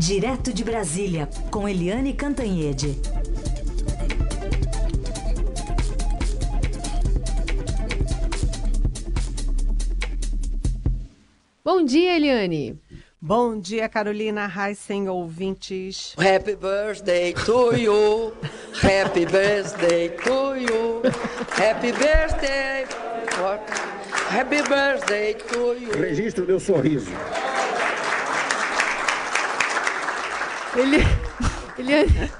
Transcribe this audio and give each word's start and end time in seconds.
Direto 0.00 0.50
de 0.50 0.64
Brasília, 0.64 1.28
com 1.50 1.68
Eliane 1.68 2.14
Cantanhede. 2.14 2.96
Bom 11.62 11.84
dia, 11.84 12.16
Eliane. 12.16 12.80
Bom 13.20 13.60
dia, 13.60 13.90
Carolina 13.90 14.46
Heisen, 14.48 15.06
ouvintes. 15.10 16.14
Happy 16.16 16.56
birthday 16.56 17.34
to 17.34 17.76
you. 17.76 18.32
Happy 18.80 19.26
birthday 19.26 20.08
to 20.08 20.56
you. 20.56 21.02
Happy 21.58 21.92
birthday. 21.92 22.86
Happy 24.30 24.62
birthday 24.62 25.34
to 25.34 25.74
you. 25.74 25.92
Registro 25.92 26.46
meu 26.46 26.58
sorriso. 26.58 27.10
Ele, 30.76 30.98
Eliane, 31.78 32.30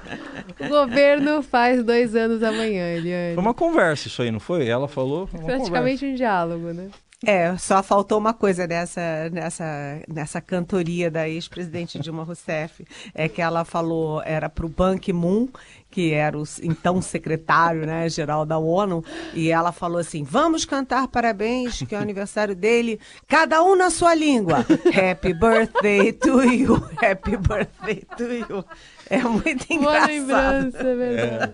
o 0.59 0.67
governo 0.67 1.41
faz 1.41 1.83
dois 1.83 2.15
anos 2.15 2.41
amanhã, 2.43 2.95
Eliane. 2.95 3.35
Foi 3.35 3.43
uma 3.43 3.53
conversa 3.53 4.07
isso 4.07 4.21
aí, 4.21 4.31
não 4.31 4.39
foi? 4.39 4.67
Ela 4.67 4.87
falou. 4.87 5.27
Praticamente 5.27 5.99
conversa. 5.99 6.05
um 6.05 6.15
diálogo, 6.15 6.73
né? 6.73 6.89
É, 7.23 7.55
só 7.57 7.83
faltou 7.83 8.17
uma 8.17 8.33
coisa 8.33 8.65
nessa, 8.65 9.29
nessa, 9.31 10.01
nessa 10.07 10.41
cantoria 10.41 11.11
da 11.11 11.29
ex-presidente 11.29 11.99
Dilma 11.99 12.23
Rousseff, 12.23 12.83
é 13.13 13.29
que 13.29 13.39
ela 13.39 13.63
falou, 13.63 14.23
era 14.25 14.49
para 14.49 14.65
o 14.65 14.69
Ban 14.69 14.97
Ki-moon, 14.97 15.47
que 15.91 16.13
era 16.13 16.35
o 16.35 16.43
então 16.63 16.99
secretário 16.99 17.85
né, 17.85 18.09
geral 18.09 18.43
da 18.43 18.57
ONU, 18.57 19.05
e 19.35 19.51
ela 19.51 19.71
falou 19.71 19.99
assim, 19.99 20.23
vamos 20.23 20.65
cantar 20.65 21.07
parabéns, 21.09 21.83
que 21.83 21.93
é 21.93 21.99
o 21.99 22.01
aniversário 22.01 22.55
dele, 22.55 22.99
cada 23.27 23.61
um 23.61 23.75
na 23.75 23.91
sua 23.91 24.15
língua. 24.15 24.59
Happy 24.59 25.33
birthday 25.33 26.11
to 26.13 26.41
you, 26.41 26.75
happy 26.99 27.37
birthday 27.37 28.03
to 28.17 28.23
you. 28.23 28.65
É 29.07 29.21
muito 29.21 29.67
Boa 29.67 30.09
engraçado. 30.09 30.09
lembrança, 30.09 30.77
é 30.79 30.95
verdade. 30.95 31.53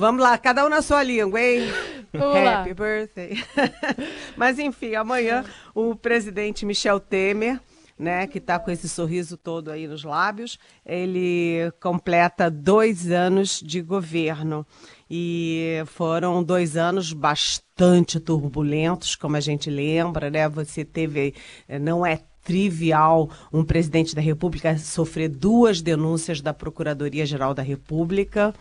Vamos 0.00 0.22
lá, 0.22 0.38
cada 0.38 0.64
um 0.64 0.70
na 0.70 0.80
sua 0.80 1.02
língua, 1.02 1.38
hein? 1.38 1.70
Vamos 2.10 2.42
lá. 2.42 2.62
Happy 2.62 2.72
birthday. 2.72 3.36
Mas 4.34 4.58
enfim, 4.58 4.94
amanhã 4.94 5.44
o 5.74 5.94
presidente 5.94 6.64
Michel 6.64 6.98
Temer, 6.98 7.60
né, 7.98 8.26
que 8.26 8.38
está 8.38 8.58
com 8.58 8.70
esse 8.70 8.88
sorriso 8.88 9.36
todo 9.36 9.70
aí 9.70 9.86
nos 9.86 10.02
lábios, 10.02 10.58
ele 10.86 11.70
completa 11.82 12.50
dois 12.50 13.10
anos 13.10 13.60
de 13.62 13.82
governo. 13.82 14.66
E 15.10 15.82
foram 15.84 16.42
dois 16.42 16.78
anos 16.78 17.12
bastante 17.12 18.18
turbulentos, 18.18 19.14
como 19.14 19.36
a 19.36 19.40
gente 19.40 19.68
lembra, 19.68 20.30
né? 20.30 20.48
Você 20.48 20.82
teve, 20.82 21.34
eh, 21.68 21.78
não 21.78 22.06
é 22.06 22.20
trivial 22.42 23.28
um 23.52 23.62
presidente 23.62 24.14
da 24.14 24.22
República 24.22 24.78
sofrer 24.78 25.28
duas 25.28 25.82
denúncias 25.82 26.40
da 26.40 26.54
Procuradoria-Geral 26.54 27.52
da 27.52 27.62
República. 27.62 28.54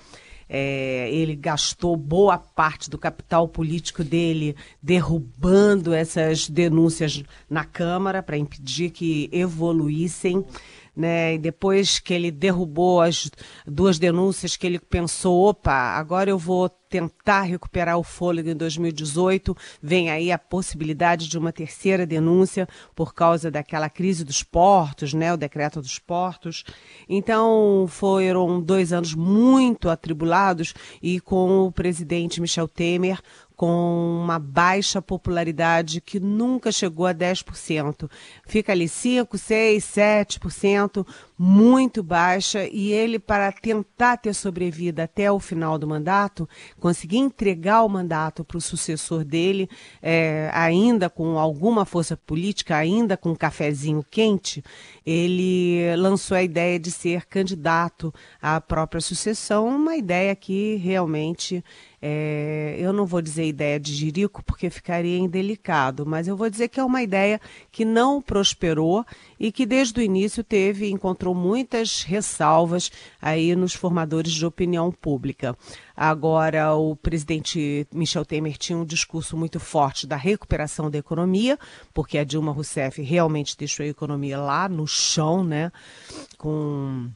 É, 0.50 1.10
ele 1.12 1.36
gastou 1.36 1.96
boa 1.96 2.38
parte 2.38 2.90
do 2.90 2.98
capital 2.98 3.48
político 3.48 4.04
dele 4.04 4.56
derrubando 4.82 5.94
essas 5.94 6.50
denúncias 6.50 7.24
na 7.48 7.64
Câmara 7.64 8.24
para 8.24 8.38
impedir 8.38 8.90
que 8.90 9.30
evoluíssem. 9.32 10.44
Né? 11.00 11.36
E 11.36 11.38
depois 11.38 11.98
que 11.98 12.14
ele 12.14 12.30
derrubou 12.30 13.00
as 13.00 13.32
duas 13.66 13.98
denúncias, 13.98 14.58
que 14.58 14.68
ele 14.68 14.78
pensou: 14.78 15.48
opa, 15.48 15.72
agora 15.72 16.30
eu 16.30 16.38
vou 16.38 16.68
tentar 16.90 17.44
recuperar 17.44 17.98
o 17.98 18.04
fôlego 18.04 18.50
em 18.50 18.56
2018, 18.56 19.56
vem 19.82 20.10
aí 20.10 20.30
a 20.30 20.38
possibilidade 20.38 21.30
de 21.30 21.38
uma 21.38 21.54
terceira 21.54 22.06
denúncia 22.06 22.68
por 22.96 23.14
causa 23.14 23.50
daquela 23.50 23.90
crise 23.90 24.26
dos 24.26 24.44
portos, 24.44 25.14
né, 25.14 25.32
o 25.32 25.38
decreto 25.38 25.82
dos 25.82 26.00
portos. 26.00 26.66
Então, 27.08 27.86
foram 27.88 28.60
dois 28.60 28.92
anos 28.92 29.14
muito 29.14 29.90
atribulados 29.90 30.74
e 31.02 31.22
com 31.22 31.68
o 31.68 31.72
presidente 31.72 32.42
Michel 32.42 32.68
Temer 32.68 33.22
com 33.60 34.22
uma 34.24 34.40
baixa 34.40 35.02
popularidade 35.02 36.00
que 36.00 36.18
nunca 36.18 36.72
chegou 36.72 37.06
a 37.06 37.14
10%. 37.14 38.10
Fica 38.48 38.72
ali 38.72 38.88
5, 38.88 39.38
6, 39.38 39.84
7%, 39.84 41.06
muito 41.42 42.04
baixa, 42.04 42.68
e 42.70 42.92
ele, 42.92 43.18
para 43.18 43.50
tentar 43.50 44.18
ter 44.18 44.34
sobrevivido 44.34 45.02
até 45.02 45.32
o 45.32 45.40
final 45.40 45.78
do 45.80 45.88
mandato, 45.88 46.50
conseguir 46.78 47.20
entregar 47.20 47.82
o 47.84 47.88
mandato 47.88 48.44
para 48.44 48.58
o 48.58 48.62
sucessor 48.62 49.24
dele, 49.24 49.70
é, 50.02 50.52
ainda 50.54 51.10
com 51.10 51.40
alguma 51.40 51.86
força 51.86 52.18
política, 52.18 52.76
ainda 52.76 53.16
com 53.16 53.30
um 53.30 53.36
cafezinho 53.36 54.06
quente, 54.12 54.62
ele 55.06 55.96
lançou 55.96 56.36
a 56.36 56.44
ideia 56.44 56.78
de 56.78 56.92
ser 56.92 57.26
candidato 57.26 58.14
à 58.42 58.60
própria 58.60 59.00
sucessão, 59.00 59.66
uma 59.66 59.96
ideia 59.96 60.36
que 60.36 60.76
realmente 60.76 61.64
é, 62.02 62.78
eu 62.80 62.94
não 62.94 63.06
vou 63.06 63.22
dizer 63.22 63.46
ideia 63.46 63.80
de 63.80 63.94
jirico 63.94 64.42
porque 64.44 64.70
ficaria 64.70 65.18
indelicado, 65.18 66.06
mas 66.06 66.28
eu 66.28 66.36
vou 66.38 66.50
dizer 66.50 66.70
que 66.70 66.80
é 66.80 66.84
uma 66.84 67.04
ideia 67.04 67.42
que 67.72 67.84
não 67.84 68.22
prosperou 68.22 69.06
e 69.40 69.52
que 69.52 69.66
desde 69.66 70.00
o 70.00 70.04
início 70.04 70.44
teve, 70.44 70.90
encontrou 70.90 71.29
muitas 71.34 72.04
ressalvas 72.04 72.92
aí 73.22 73.56
nos 73.56 73.74
formadores 73.74 74.32
de 74.32 74.46
opinião 74.46 74.92
pública. 74.92 75.58
Agora, 75.96 76.74
o 76.76 76.96
presidente 76.96 77.88
Michel 77.94 78.26
Temer 78.26 78.58
tinha 78.58 78.78
um 78.78 78.86
discurso 78.86 79.36
muito 79.36 79.60
forte 79.60 80.08
da 80.08 80.16
recuperação 80.16 80.90
da 80.90 80.98
economia, 80.98 81.58
porque 81.94 82.18
a 82.18 82.24
Dilma 82.24 82.52
Rousseff 82.52 83.02
realmente 83.02 83.58
deixou 83.58 83.86
a 83.86 83.90
economia 83.90 84.40
lá 84.40 84.70
no 84.70 84.88
chão, 84.88 85.44
né? 85.44 85.72
Com 86.38 87.10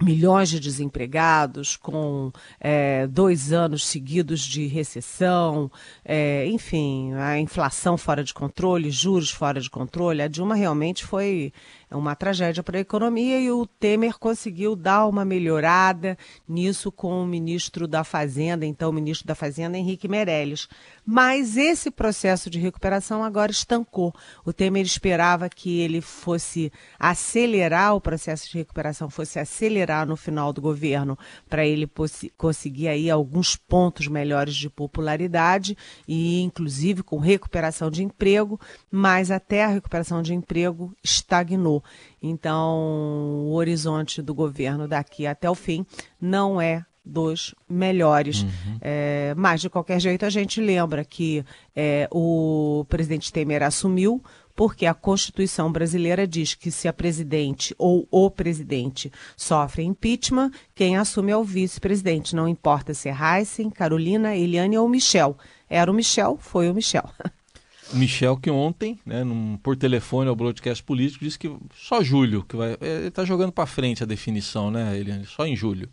milhões 0.00 0.48
de 0.48 0.60
desempregados, 0.60 1.76
com 1.76 2.30
é, 2.60 3.06
dois 3.08 3.52
anos 3.52 3.84
seguidos 3.84 4.42
de 4.42 4.66
recessão, 4.66 5.70
é, 6.04 6.46
enfim, 6.46 7.12
a 7.14 7.38
inflação 7.38 7.98
fora 7.98 8.22
de 8.22 8.32
controle, 8.32 8.90
juros 8.90 9.30
fora 9.30 9.60
de 9.60 9.68
controle. 9.68 10.22
A 10.22 10.28
Dilma 10.28 10.54
realmente 10.54 11.04
foi 11.04 11.52
uma 11.90 12.14
tragédia 12.14 12.62
para 12.62 12.78
a 12.78 12.80
economia 12.80 13.40
e 13.40 13.50
o 13.50 13.66
Temer 13.66 14.18
conseguiu 14.18 14.76
dar 14.76 15.06
uma 15.06 15.24
melhorada 15.24 16.16
nisso 16.46 16.92
com 16.92 17.22
o 17.22 17.26
ministro 17.26 17.88
da 17.88 18.04
Fazenda, 18.04 18.64
então 18.64 18.90
o 18.90 18.92
ministro 18.92 19.26
da 19.26 19.34
Fazenda, 19.34 19.76
Henrique 19.76 20.06
Meirelles. 20.06 20.68
Mas 21.04 21.56
esse 21.56 21.90
processo 21.90 22.50
de 22.50 22.58
recuperação 22.58 23.24
agora 23.24 23.50
estancou. 23.50 24.14
O 24.44 24.52
Temer 24.52 24.84
esperava 24.84 25.48
que 25.48 25.80
ele 25.80 26.00
fosse 26.00 26.70
acelerar 26.98 27.94
o 27.94 28.00
processo 28.00 28.50
de 28.50 28.58
recuperação, 28.58 29.08
fosse 29.08 29.38
acelerar 29.38 29.87
no 30.06 30.16
final 30.16 30.52
do 30.52 30.60
governo, 30.60 31.18
para 31.48 31.66
ele 31.66 31.88
conseguir 32.36 32.88
aí 32.88 33.10
alguns 33.10 33.56
pontos 33.56 34.08
melhores 34.08 34.54
de 34.54 34.68
popularidade 34.68 35.76
e 36.06 36.40
inclusive 36.40 37.02
com 37.02 37.18
recuperação 37.18 37.90
de 37.90 38.02
emprego, 38.02 38.60
mas 38.90 39.30
até 39.30 39.64
a 39.64 39.68
recuperação 39.68 40.22
de 40.22 40.34
emprego 40.34 40.94
estagnou. 41.02 41.82
Então, 42.22 43.46
o 43.46 43.52
horizonte 43.54 44.20
do 44.20 44.34
governo 44.34 44.88
daqui 44.88 45.26
até 45.26 45.48
o 45.48 45.54
fim 45.54 45.86
não 46.20 46.60
é 46.60 46.84
dos 47.08 47.54
melhores. 47.68 48.42
Uhum. 48.42 48.78
É, 48.80 49.34
mas, 49.36 49.62
de 49.62 49.70
qualquer 49.70 49.98
jeito, 49.98 50.26
a 50.26 50.30
gente 50.30 50.60
lembra 50.60 51.04
que 51.04 51.44
é, 51.74 52.06
o 52.12 52.84
presidente 52.88 53.32
Temer 53.32 53.62
assumiu 53.62 54.22
porque 54.58 54.86
a 54.86 54.92
Constituição 54.92 55.70
brasileira 55.70 56.26
diz 56.26 56.52
que 56.52 56.72
se 56.72 56.88
a 56.88 56.92
presidente 56.92 57.72
ou 57.78 58.08
o 58.10 58.28
presidente 58.28 59.12
sofre 59.36 59.84
impeachment, 59.84 60.50
quem 60.74 60.96
assume 60.96 61.30
é 61.30 61.36
o 61.36 61.44
vice-presidente. 61.44 62.34
Não 62.34 62.48
importa 62.48 62.92
se 62.92 63.08
é 63.08 63.14
Heisen, 63.16 63.70
Carolina, 63.70 64.34
Eliane 64.34 64.76
ou 64.76 64.88
Michel. 64.88 65.38
Era 65.70 65.88
o 65.88 65.94
Michel, 65.94 66.36
foi 66.40 66.68
o 66.68 66.74
Michel. 66.74 67.08
Michel 67.94 68.36
que 68.36 68.50
ontem, 68.50 68.98
né, 69.06 69.22
num, 69.22 69.56
por 69.58 69.76
telefone 69.76 70.28
ao 70.28 70.34
broadcast 70.34 70.82
político, 70.82 71.24
disse 71.24 71.38
que 71.38 71.56
só 71.76 72.02
julho 72.02 72.42
que 72.42 72.56
vai. 72.56 72.76
Ele 72.80 73.06
está 73.06 73.24
jogando 73.24 73.52
para 73.52 73.64
frente 73.64 74.02
a 74.02 74.06
definição, 74.06 74.72
né, 74.72 74.98
Eliane? 74.98 75.24
Só 75.24 75.46
em 75.46 75.54
julho. 75.54 75.88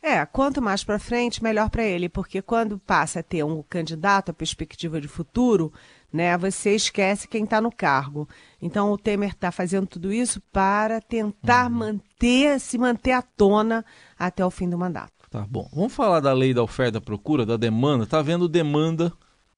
É, 0.00 0.24
quanto 0.24 0.62
mais 0.62 0.84
para 0.84 1.00
frente, 1.00 1.42
melhor 1.42 1.68
para 1.68 1.82
ele, 1.82 2.08
porque 2.08 2.40
quando 2.40 2.78
passa 2.78 3.18
a 3.18 3.22
ter 3.24 3.44
um 3.44 3.64
candidato, 3.68 4.30
a 4.30 4.32
perspectiva 4.32 5.00
de 5.00 5.08
futuro, 5.08 5.72
né, 6.12 6.36
você 6.36 6.74
esquece 6.74 7.28
quem 7.28 7.44
está 7.44 7.60
no 7.60 7.70
cargo. 7.70 8.28
Então 8.60 8.90
o 8.90 8.98
Temer 8.98 9.30
está 9.30 9.50
fazendo 9.50 9.86
tudo 9.86 10.12
isso 10.12 10.40
para 10.52 11.00
tentar 11.00 11.70
uhum. 11.70 11.78
manter, 11.78 12.58
se 12.60 12.78
manter 12.78 13.12
à 13.12 13.22
tona 13.22 13.84
até 14.18 14.44
o 14.44 14.50
fim 14.50 14.68
do 14.68 14.78
mandato. 14.78 15.12
Tá 15.30 15.46
bom. 15.48 15.68
Vamos 15.72 15.92
falar 15.92 16.20
da 16.20 16.32
lei 16.32 16.54
da 16.54 16.62
oferta 16.62 16.90
e 16.90 16.92
da 16.92 17.00
procura, 17.00 17.44
da 17.44 17.56
demanda. 17.56 18.06
Tá 18.06 18.18
havendo 18.18 18.48
demanda, 18.48 19.12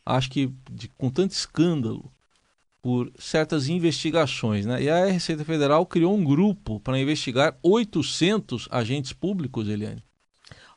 acho 0.05 0.31
que 0.31 0.53
de, 0.71 0.89
com 0.89 1.11
tanto 1.11 1.33
escândalo, 1.33 2.11
por 2.81 3.13
certas 3.19 3.69
investigações, 3.69 4.65
né? 4.65 4.83
E 4.83 4.89
a 4.89 5.07
Receita 5.07 5.45
Federal 5.45 5.85
criou 5.85 6.17
um 6.17 6.25
grupo 6.25 6.81
para 6.81 6.99
investigar 6.99 7.57
800 7.63 8.69
agentes 8.71 9.13
públicos, 9.13 9.69
Eliane. 9.69 10.03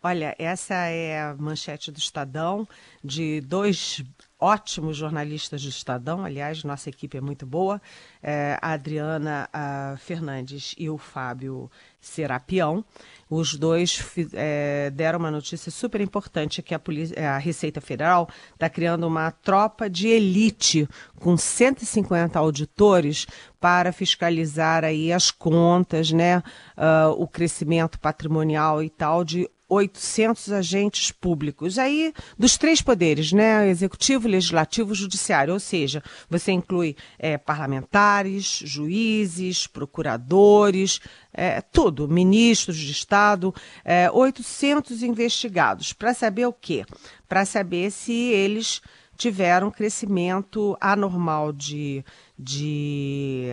Olha, 0.03 0.35
essa 0.39 0.73
é 0.73 1.21
a 1.21 1.35
manchete 1.37 1.91
do 1.91 1.99
Estadão 1.99 2.67
de 3.03 3.39
dois 3.41 4.03
ótimos 4.39 4.97
jornalistas 4.97 5.61
do 5.61 5.69
Estadão, 5.69 6.25
aliás, 6.25 6.63
nossa 6.63 6.89
equipe 6.89 7.15
é 7.15 7.21
muito 7.21 7.45
boa, 7.45 7.79
é, 8.23 8.57
a 8.59 8.71
Adriana 8.71 9.47
a 9.53 9.95
Fernandes 9.99 10.73
e 10.75 10.89
o 10.89 10.97
Fábio 10.97 11.69
Serapião. 11.99 12.83
Os 13.29 13.55
dois 13.55 14.03
é, 14.33 14.89
deram 14.89 15.19
uma 15.19 15.29
notícia 15.29 15.71
super 15.71 16.01
importante 16.01 16.63
que 16.63 16.73
a, 16.73 16.79
polícia, 16.79 17.33
a 17.33 17.37
Receita 17.37 17.79
Federal 17.79 18.27
está 18.53 18.67
criando 18.67 19.05
uma 19.05 19.29
tropa 19.29 19.87
de 19.87 20.07
elite 20.07 20.89
com 21.19 21.37
150 21.37 22.39
auditores 22.39 23.27
para 23.59 23.93
fiscalizar 23.93 24.83
aí 24.83 25.13
as 25.13 25.29
contas, 25.29 26.11
né, 26.11 26.39
uh, 26.39 27.11
o 27.15 27.27
crescimento 27.27 27.99
patrimonial 27.99 28.81
e 28.81 28.89
tal 28.89 29.23
de 29.23 29.47
800 29.71 30.51
agentes 30.51 31.11
públicos. 31.11 31.79
Aí, 31.79 32.13
dos 32.37 32.57
três 32.57 32.81
poderes, 32.81 33.31
né? 33.31 33.69
Executivo, 33.69 34.27
Legislativo, 34.27 34.93
Judiciário. 34.93 35.53
Ou 35.53 35.59
seja, 35.61 36.03
você 36.29 36.51
inclui 36.51 36.97
é, 37.17 37.37
parlamentares, 37.37 38.61
juízes, 38.65 39.67
procuradores, 39.67 40.99
é, 41.33 41.61
tudo, 41.61 42.05
ministros 42.05 42.75
de 42.75 42.91
Estado, 42.91 43.55
é, 43.85 44.11
800 44.11 45.03
investigados. 45.03 45.93
Para 45.93 46.13
saber 46.13 46.45
o 46.45 46.53
quê? 46.53 46.85
Para 47.29 47.45
saber 47.45 47.91
se 47.91 48.11
eles 48.13 48.81
tiveram 49.17 49.71
crescimento 49.71 50.77
anormal 50.79 51.51
de. 51.51 52.03
de 52.37 53.51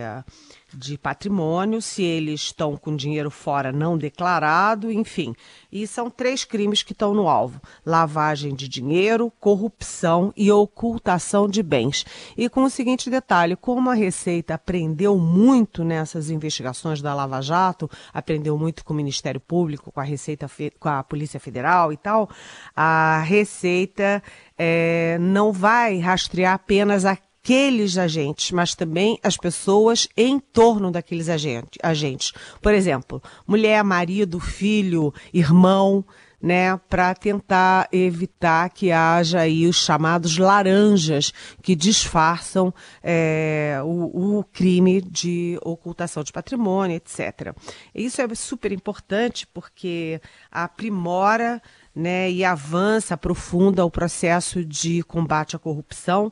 de 0.73 0.97
patrimônio, 0.97 1.81
se 1.81 2.03
eles 2.03 2.41
estão 2.41 2.77
com 2.77 2.95
dinheiro 2.95 3.31
fora 3.31 3.71
não 3.71 3.97
declarado, 3.97 4.91
enfim. 4.91 5.33
E 5.71 5.87
são 5.87 6.09
três 6.09 6.43
crimes 6.43 6.83
que 6.83 6.93
estão 6.93 7.13
no 7.13 7.27
alvo: 7.27 7.61
lavagem 7.85 8.53
de 8.53 8.67
dinheiro, 8.67 9.31
corrupção 9.39 10.33
e 10.35 10.51
ocultação 10.51 11.47
de 11.47 11.63
bens. 11.63 12.05
E 12.37 12.49
com 12.49 12.63
o 12.63 12.69
seguinte 12.69 13.09
detalhe: 13.09 13.55
como 13.55 13.89
a 13.89 13.93
Receita 13.93 14.53
aprendeu 14.53 15.17
muito 15.17 15.83
nessas 15.83 16.29
investigações 16.29 17.01
da 17.01 17.13
Lava 17.13 17.41
Jato, 17.41 17.89
aprendeu 18.13 18.57
muito 18.57 18.83
com 18.83 18.93
o 18.93 18.97
Ministério 18.97 19.39
Público, 19.39 19.91
com 19.91 19.99
a 19.99 20.03
Receita, 20.03 20.47
com 20.79 20.89
a 20.89 21.03
Polícia 21.03 21.39
Federal 21.39 21.91
e 21.91 21.97
tal, 21.97 22.29
a 22.75 23.21
Receita 23.25 24.21
é, 24.61 25.17
não 25.19 25.53
vai 25.53 25.99
rastrear 25.99 26.53
apenas 26.53 27.05
aqueles 27.05 27.97
agentes, 27.97 28.51
mas 28.51 28.75
também 28.75 29.17
as 29.23 29.37
pessoas 29.37 30.09
em 30.17 30.37
torno 30.37 30.91
daqueles 30.91 31.29
agentes. 31.29 32.33
Por 32.61 32.73
exemplo, 32.73 33.23
mulher, 33.47 33.81
marido, 33.85 34.37
filho, 34.37 35.13
irmão, 35.33 36.03
né, 36.41 36.77
para 36.89 37.13
tentar 37.13 37.87
evitar 37.91 38.69
que 38.69 38.91
haja 38.91 39.41
aí 39.41 39.67
os 39.67 39.75
chamados 39.75 40.37
laranjas 40.37 41.33
que 41.61 41.75
disfarçam 41.75 42.73
é, 43.03 43.79
o, 43.83 44.37
o, 44.39 44.43
crime 44.45 45.01
de 45.01 45.59
ocultação 45.61 46.23
de 46.23 46.31
patrimônio, 46.31 46.95
etc. 46.95 47.53
Isso 47.93 48.21
é 48.21 48.35
super 48.35 48.71
importante 48.71 49.45
porque 49.47 50.21
aprimora 50.49 51.61
né, 51.95 52.31
e 52.31 52.45
avança, 52.45 53.15
aprofunda 53.15 53.85
o 53.85 53.91
processo 53.91 54.63
de 54.63 55.03
combate 55.03 55.55
à 55.55 55.59
corrupção 55.59 56.31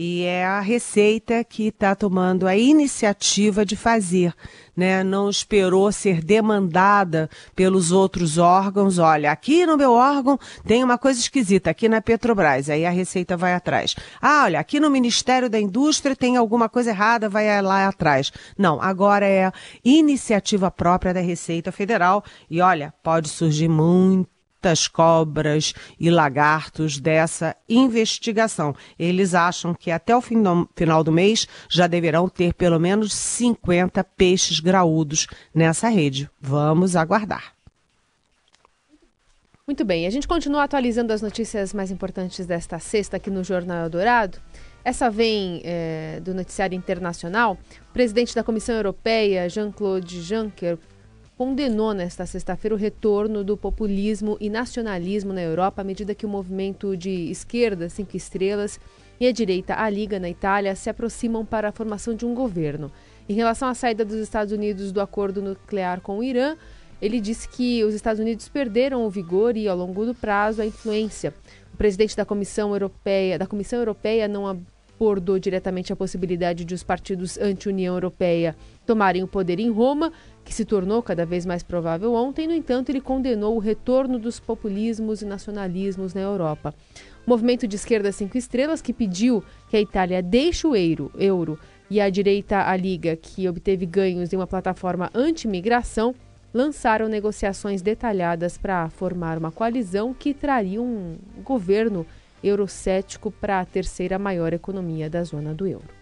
e 0.00 0.22
é 0.22 0.46
a 0.46 0.60
Receita 0.60 1.42
que 1.42 1.66
está 1.66 1.92
tomando 1.92 2.46
a 2.46 2.56
iniciativa 2.56 3.66
de 3.66 3.74
fazer. 3.74 4.32
Né? 4.76 5.02
Não 5.02 5.28
esperou 5.28 5.90
ser 5.90 6.22
demandada 6.22 7.28
pelos 7.56 7.90
outros 7.90 8.38
órgãos. 8.38 8.98
Olha, 8.98 9.32
aqui 9.32 9.66
no 9.66 9.76
meu 9.76 9.90
órgão 9.90 10.38
tem 10.64 10.84
uma 10.84 10.96
coisa 10.96 11.18
esquisita, 11.18 11.70
aqui 11.70 11.88
na 11.88 12.00
Petrobras. 12.00 12.70
Aí 12.70 12.86
a 12.86 12.90
Receita 12.90 13.36
vai 13.36 13.54
atrás. 13.54 13.96
Ah, 14.22 14.44
olha, 14.44 14.60
aqui 14.60 14.78
no 14.78 14.88
Ministério 14.88 15.50
da 15.50 15.58
Indústria 15.58 16.14
tem 16.14 16.36
alguma 16.36 16.68
coisa 16.68 16.90
errada, 16.90 17.28
vai 17.28 17.60
lá 17.60 17.88
atrás. 17.88 18.30
Não, 18.56 18.80
agora 18.80 19.26
é 19.26 19.50
iniciativa 19.84 20.70
própria 20.70 21.12
da 21.12 21.20
Receita 21.20 21.72
Federal. 21.72 22.22
E 22.48 22.60
olha, 22.60 22.94
pode 23.02 23.28
surgir 23.28 23.68
muito 23.68 24.37
muitas 24.58 24.88
cobras 24.88 25.72
e 26.00 26.10
lagartos 26.10 26.98
dessa 26.98 27.54
investigação. 27.68 28.74
Eles 28.98 29.32
acham 29.32 29.72
que 29.72 29.90
até 29.90 30.16
o 30.16 30.20
final 30.20 31.04
do 31.04 31.12
mês 31.12 31.46
já 31.70 31.86
deverão 31.86 32.28
ter 32.28 32.52
pelo 32.54 32.80
menos 32.80 33.14
50 33.14 34.02
peixes 34.02 34.58
graúdos 34.58 35.28
nessa 35.54 35.88
rede. 35.88 36.28
Vamos 36.40 36.96
aguardar. 36.96 37.54
Muito 39.64 39.84
bem, 39.84 40.06
a 40.06 40.10
gente 40.10 40.26
continua 40.26 40.64
atualizando 40.64 41.12
as 41.12 41.22
notícias 41.22 41.72
mais 41.74 41.90
importantes 41.90 42.46
desta 42.46 42.78
sexta 42.78 43.18
aqui 43.18 43.30
no 43.30 43.44
Jornal 43.44 43.88
Dourado. 43.88 44.38
Essa 44.82 45.10
vem 45.10 45.60
é, 45.62 46.20
do 46.20 46.34
noticiário 46.34 46.74
internacional. 46.74 47.58
O 47.90 47.92
presidente 47.92 48.34
da 48.34 48.42
Comissão 48.42 48.74
Europeia, 48.74 49.48
Jean-Claude 49.48 50.22
Juncker, 50.22 50.78
condenou 51.38 51.94
nesta 51.94 52.26
sexta-feira 52.26 52.74
o 52.74 52.78
retorno 52.78 53.44
do 53.44 53.56
populismo 53.56 54.36
e 54.40 54.50
nacionalismo 54.50 55.32
na 55.32 55.40
Europa 55.40 55.82
à 55.82 55.84
medida 55.84 56.12
que 56.12 56.26
o 56.26 56.28
movimento 56.28 56.96
de 56.96 57.30
esquerda, 57.30 57.88
cinco 57.88 58.16
estrelas, 58.16 58.80
e 59.20 59.26
a 59.26 59.30
direita, 59.30 59.76
a 59.76 59.88
Liga 59.88 60.18
na 60.18 60.28
Itália, 60.28 60.74
se 60.74 60.90
aproximam 60.90 61.46
para 61.46 61.68
a 61.68 61.72
formação 61.72 62.12
de 62.12 62.26
um 62.26 62.34
governo. 62.34 62.90
Em 63.28 63.34
relação 63.34 63.68
à 63.68 63.74
saída 63.74 64.04
dos 64.04 64.16
Estados 64.16 64.52
Unidos 64.52 64.90
do 64.90 65.00
acordo 65.00 65.40
nuclear 65.40 66.00
com 66.00 66.18
o 66.18 66.24
Irã, 66.24 66.56
ele 67.00 67.20
disse 67.20 67.48
que 67.48 67.84
os 67.84 67.94
Estados 67.94 68.20
Unidos 68.20 68.48
perderam 68.48 69.06
o 69.06 69.10
vigor 69.10 69.56
e, 69.56 69.68
ao 69.68 69.76
longo 69.76 70.04
do 70.04 70.16
prazo, 70.16 70.60
a 70.60 70.66
influência. 70.66 71.32
O 71.72 71.76
presidente 71.76 72.16
da 72.16 72.24
Comissão 72.24 72.72
Europeia, 72.72 73.38
da 73.38 73.46
Comissão 73.46 73.78
Europeia 73.78 74.26
não 74.26 74.44
abordou 74.44 75.38
diretamente 75.38 75.92
a 75.92 75.96
possibilidade 75.96 76.64
de 76.64 76.74
os 76.74 76.82
partidos 76.82 77.38
anti-União 77.38 77.94
Europeia 77.94 78.56
tomarem 78.88 79.22
o 79.22 79.28
poder 79.28 79.60
em 79.60 79.70
Roma, 79.70 80.10
que 80.42 80.54
se 80.54 80.64
tornou 80.64 81.02
cada 81.02 81.26
vez 81.26 81.44
mais 81.44 81.62
provável 81.62 82.14
ontem. 82.14 82.46
No 82.46 82.54
entanto, 82.54 82.88
ele 82.88 83.02
condenou 83.02 83.54
o 83.54 83.58
retorno 83.58 84.18
dos 84.18 84.40
populismos 84.40 85.20
e 85.20 85.26
nacionalismos 85.26 86.14
na 86.14 86.22
Europa. 86.22 86.74
O 87.26 87.28
movimento 87.28 87.68
de 87.68 87.76
esquerda 87.76 88.10
Cinco 88.10 88.38
Estrelas, 88.38 88.80
que 88.80 88.94
pediu 88.94 89.44
que 89.68 89.76
a 89.76 89.80
Itália 89.80 90.22
deixe 90.22 90.66
o 90.66 90.74
euro, 90.74 91.12
euro 91.18 91.58
e 91.90 92.00
a 92.00 92.08
direita, 92.08 92.66
a 92.66 92.74
Liga, 92.74 93.14
que 93.14 93.46
obteve 93.46 93.84
ganhos 93.84 94.32
em 94.32 94.36
uma 94.36 94.46
plataforma 94.46 95.10
anti-migração, 95.14 96.14
lançaram 96.54 97.08
negociações 97.08 97.82
detalhadas 97.82 98.56
para 98.56 98.88
formar 98.88 99.36
uma 99.36 99.52
coalizão 99.52 100.14
que 100.14 100.32
traria 100.32 100.80
um 100.80 101.18
governo 101.44 102.06
eurocético 102.42 103.30
para 103.30 103.60
a 103.60 103.66
terceira 103.66 104.18
maior 104.18 104.54
economia 104.54 105.10
da 105.10 105.22
zona 105.24 105.52
do 105.52 105.66
euro. 105.66 105.97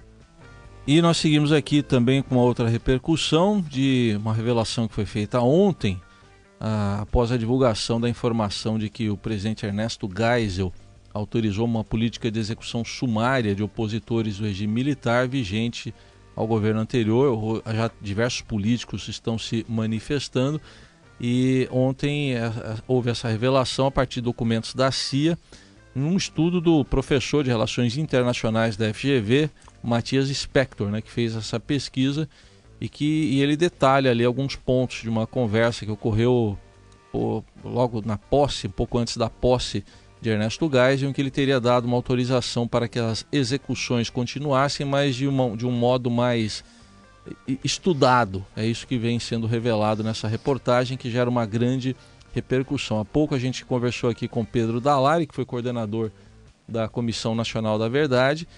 E 0.86 1.02
nós 1.02 1.16
seguimos 1.16 1.50
aqui 1.50 1.82
também 1.82 2.22
com 2.22 2.36
uma 2.36 2.44
outra 2.44 2.68
repercussão 2.68 3.60
de 3.60 4.14
uma 4.20 4.32
revelação 4.32 4.86
que 4.86 4.94
foi 4.94 5.04
feita 5.04 5.40
ontem, 5.40 6.00
ah, 6.60 7.00
após 7.02 7.32
a 7.32 7.36
divulgação 7.36 8.00
da 8.00 8.08
informação 8.08 8.78
de 8.78 8.88
que 8.88 9.10
o 9.10 9.16
presidente 9.16 9.66
Ernesto 9.66 10.08
Geisel 10.08 10.72
autorizou 11.12 11.64
uma 11.64 11.82
política 11.82 12.30
de 12.30 12.38
execução 12.38 12.84
sumária 12.84 13.52
de 13.52 13.64
opositores 13.64 14.38
do 14.38 14.44
regime 14.44 14.72
militar 14.72 15.26
vigente 15.26 15.92
ao 16.36 16.46
governo 16.46 16.80
anterior. 16.80 17.62
Já 17.66 17.90
diversos 18.00 18.42
políticos 18.42 19.08
estão 19.08 19.36
se 19.36 19.66
manifestando 19.68 20.60
e 21.20 21.66
ontem 21.72 22.34
eh, 22.34 22.44
eh, 22.44 22.76
houve 22.86 23.10
essa 23.10 23.28
revelação 23.28 23.86
a 23.86 23.90
partir 23.90 24.20
de 24.20 24.26
documentos 24.26 24.72
da 24.72 24.92
CIA, 24.92 25.36
num 25.92 26.16
estudo 26.16 26.60
do 26.60 26.84
professor 26.84 27.42
de 27.42 27.50
Relações 27.50 27.96
Internacionais 27.96 28.76
da 28.76 28.94
FGV, 28.94 29.50
Matias 29.86 30.28
Spector, 30.28 30.88
né, 30.88 31.00
que 31.00 31.10
fez 31.10 31.36
essa 31.36 31.60
pesquisa 31.60 32.28
e 32.80 32.88
que 32.88 33.04
e 33.04 33.40
ele 33.40 33.56
detalha 33.56 34.10
ali 34.10 34.24
alguns 34.24 34.56
pontos 34.56 35.00
de 35.02 35.08
uma 35.08 35.26
conversa 35.26 35.86
que 35.86 35.92
ocorreu 35.92 36.58
pô, 37.12 37.42
logo 37.64 38.02
na 38.04 38.18
posse, 38.18 38.66
um 38.66 38.70
pouco 38.70 38.98
antes 38.98 39.16
da 39.16 39.30
posse 39.30 39.84
de 40.20 40.30
Ernesto 40.30 40.68
Geisel, 40.70 41.10
em 41.10 41.12
que 41.12 41.20
ele 41.20 41.30
teria 41.30 41.60
dado 41.60 41.84
uma 41.84 41.96
autorização 41.96 42.66
para 42.66 42.88
que 42.88 42.98
as 42.98 43.24
execuções 43.30 44.10
continuassem, 44.10 44.84
mas 44.84 45.14
de, 45.14 45.28
uma, 45.28 45.56
de 45.56 45.64
um 45.64 45.70
modo 45.70 46.10
mais 46.10 46.64
estudado. 47.62 48.44
É 48.56 48.66
isso 48.66 48.86
que 48.86 48.98
vem 48.98 49.18
sendo 49.18 49.46
revelado 49.46 50.02
nessa 50.02 50.26
reportagem, 50.26 50.96
que 50.96 51.10
gera 51.10 51.30
uma 51.30 51.46
grande 51.46 51.94
repercussão. 52.34 52.98
Há 52.98 53.04
pouco 53.04 53.34
a 53.34 53.38
gente 53.38 53.64
conversou 53.64 54.10
aqui 54.10 54.26
com 54.26 54.44
Pedro 54.44 54.80
Dalari, 54.80 55.26
que 55.26 55.34
foi 55.34 55.44
coordenador 55.44 56.10
da 56.68 56.88
Comissão 56.88 57.34
Nacional 57.34 57.78
da 57.78 57.88
Verdade, 57.88 58.48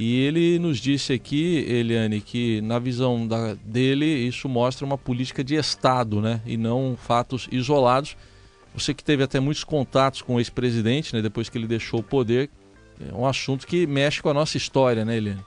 e 0.00 0.20
ele 0.20 0.60
nos 0.60 0.78
disse 0.78 1.12
aqui, 1.12 1.64
Eliane, 1.68 2.20
que 2.20 2.60
na 2.60 2.78
visão 2.78 3.26
da, 3.26 3.54
dele 3.54 4.06
isso 4.06 4.48
mostra 4.48 4.86
uma 4.86 4.96
política 4.96 5.42
de 5.42 5.56
Estado, 5.56 6.20
né? 6.20 6.40
E 6.46 6.56
não 6.56 6.96
fatos 6.96 7.48
isolados. 7.50 8.16
Você 8.72 8.94
que 8.94 9.02
teve 9.02 9.24
até 9.24 9.40
muitos 9.40 9.64
contatos 9.64 10.22
com 10.22 10.36
o 10.36 10.38
ex-presidente, 10.38 11.12
né? 11.12 11.20
Depois 11.20 11.48
que 11.48 11.58
ele 11.58 11.66
deixou 11.66 11.98
o 11.98 12.02
poder, 12.04 12.48
é 13.10 13.12
um 13.12 13.26
assunto 13.26 13.66
que 13.66 13.88
mexe 13.88 14.22
com 14.22 14.28
a 14.28 14.34
nossa 14.34 14.56
história, 14.56 15.04
né, 15.04 15.16
Eliane? 15.16 15.44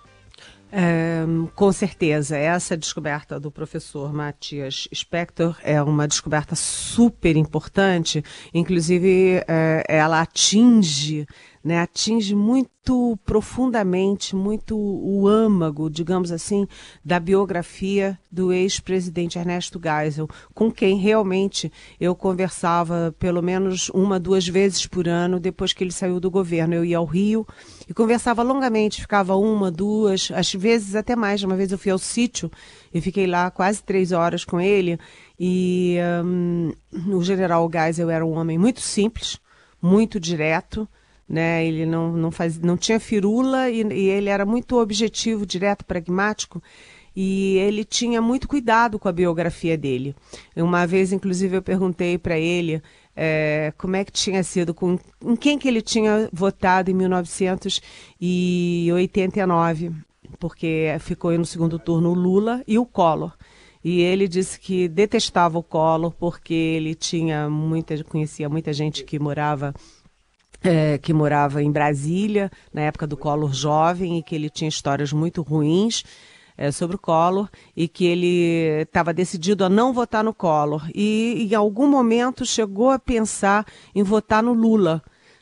É, 0.69 1.23
com 1.53 1.71
certeza, 1.71 2.37
essa 2.37 2.75
descoberta 2.75 3.37
do 3.37 3.51
professor 3.51 4.13
Matias 4.13 4.87
Spector 4.93 5.57
é 5.63 5.81
uma 5.81 6.07
descoberta 6.07 6.55
super 6.55 7.35
importante, 7.35 8.23
inclusive 8.53 9.43
é, 9.47 9.83
ela 9.87 10.21
atinge 10.21 11.25
né, 11.63 11.79
atinge 11.79 12.33
muito 12.33 13.19
profundamente, 13.23 14.35
muito 14.35 14.75
o 14.75 15.27
âmago, 15.27 15.89
digamos 15.89 16.31
assim, 16.31 16.67
da 17.05 17.19
biografia 17.19 18.17
do 18.31 18.51
ex-presidente 18.51 19.37
Ernesto 19.37 19.79
Geisel, 19.79 20.27
com 20.53 20.71
quem 20.71 20.97
realmente 20.97 21.71
eu 21.99 22.15
conversava 22.15 23.15
pelo 23.19 23.41
menos 23.41 23.89
uma, 23.89 24.19
duas 24.19 24.47
vezes 24.47 24.87
por 24.87 25.07
ano 25.07 25.39
depois 25.39 25.73
que 25.73 25.83
ele 25.83 25.91
saiu 25.91 26.19
do 26.19 26.31
governo. 26.31 26.73
Eu 26.73 26.83
ia 26.83 26.97
ao 26.97 27.05
Rio 27.05 27.45
e 27.87 27.93
conversava 27.93 28.41
longamente, 28.41 29.01
ficava 29.01 29.35
uma, 29.35 29.69
duas, 29.69 30.31
às 30.33 30.51
vezes 30.51 30.95
até 30.95 31.15
mais. 31.15 31.43
Uma 31.43 31.55
vez 31.55 31.71
eu 31.71 31.77
fui 31.77 31.91
ao 31.91 31.99
sítio 31.99 32.51
e 32.91 32.99
fiquei 32.99 33.27
lá 33.27 33.51
quase 33.51 33.83
três 33.83 34.11
horas 34.11 34.43
com 34.43 34.59
ele. 34.59 34.99
E 35.39 35.97
um, 36.25 36.71
o 37.15 37.23
general 37.23 37.69
Geisel 37.71 38.09
era 38.09 38.25
um 38.25 38.37
homem 38.37 38.57
muito 38.57 38.81
simples, 38.81 39.39
muito 39.79 40.19
direto 40.19 40.87
né? 41.31 41.65
Ele 41.65 41.85
não, 41.85 42.11
não, 42.11 42.29
faz, 42.29 42.59
não 42.59 42.75
tinha 42.75 42.99
firula 42.99 43.69
e, 43.69 43.81
e 43.81 44.09
ele 44.09 44.27
era 44.27 44.45
muito 44.45 44.77
objetivo, 44.77 45.45
direto, 45.45 45.85
pragmático 45.85 46.61
e 47.15 47.55
ele 47.57 47.85
tinha 47.85 48.21
muito 48.21 48.45
cuidado 48.47 48.99
com 48.99 49.07
a 49.07 49.13
biografia 49.13 49.77
dele. 49.77 50.13
Uma 50.55 50.85
vez, 50.85 51.13
inclusive, 51.13 51.57
eu 51.57 51.61
perguntei 51.61 52.17
para 52.17 52.37
ele 52.37 52.81
é, 53.15 53.71
como 53.77 53.95
é 53.95 54.03
que 54.03 54.11
tinha 54.11 54.43
sido, 54.43 54.73
com, 54.73 54.99
em 55.23 55.37
quem 55.37 55.57
que 55.57 55.69
ele 55.69 55.81
tinha 55.81 56.27
votado 56.33 56.91
em 56.91 56.93
1989, 56.93 59.91
porque 60.39 60.95
ficou 60.99 61.37
no 61.37 61.45
segundo 61.45 61.79
turno 61.79 62.09
o 62.09 62.13
Lula 62.13 62.61
e 62.67 62.77
o 62.77 62.85
Collor. 62.85 63.31
E 63.83 64.01
ele 64.01 64.27
disse 64.27 64.59
que 64.59 64.87
detestava 64.87 65.57
o 65.57 65.63
Collor 65.63 66.11
porque 66.11 66.53
ele 66.53 66.93
tinha 66.93 67.49
muita, 67.49 68.03
conhecia 68.03 68.47
muita 68.47 68.71
gente 68.71 69.03
que 69.03 69.17
morava 69.17 69.73
é, 70.63 70.97
que 70.97 71.13
morava 71.13 71.61
em 71.61 71.71
Brasília, 71.71 72.51
na 72.73 72.81
época 72.81 73.07
do 73.07 73.17
Collor 73.17 73.53
jovem, 73.53 74.19
e 74.19 74.23
que 74.23 74.35
ele 74.35 74.49
tinha 74.49 74.69
histórias 74.69 75.11
muito 75.11 75.41
ruins 75.41 76.03
é, 76.57 76.71
sobre 76.71 76.95
o 76.95 76.99
Collor, 76.99 77.49
e 77.75 77.87
que 77.87 78.05
ele 78.05 78.81
estava 78.81 79.13
decidido 79.13 79.65
a 79.65 79.69
não 79.69 79.91
votar 79.91 80.23
no 80.23 80.33
Collor. 80.33 80.87
E 80.93 81.47
em 81.49 81.55
algum 81.55 81.87
momento 81.87 82.45
chegou 82.45 82.91
a 82.91 82.99
pensar 82.99 83.65
em 83.95 84.03
votar 84.03 84.43
no 84.43 84.53
Lula. 84.53 85.01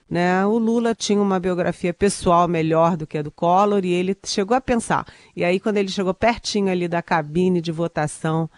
Né? 0.09 0.43
O 0.45 0.57
Lula 0.57 0.95
tinha 0.95 1.21
uma 1.21 1.39
biografia 1.39 1.93
pessoal 1.93 2.47
melhor 2.47 2.97
do 2.97 3.05
que 3.05 3.17
a 3.17 3.21
do 3.21 3.29
Collor, 3.29 3.83
e 3.83 3.91
ele 3.91 4.17
chegou 4.25 4.55
a 4.55 4.61
pensar. 4.61 5.05
E 5.35 5.43
aí, 5.43 5.59
quando 5.59 5.77
ele 5.77 5.89
chegou 5.89 6.13
pertinho 6.13 6.71
ali 6.71 6.87
da 6.87 7.01
cabine 7.01 7.61
de 7.61 7.71
votação, 7.71 8.49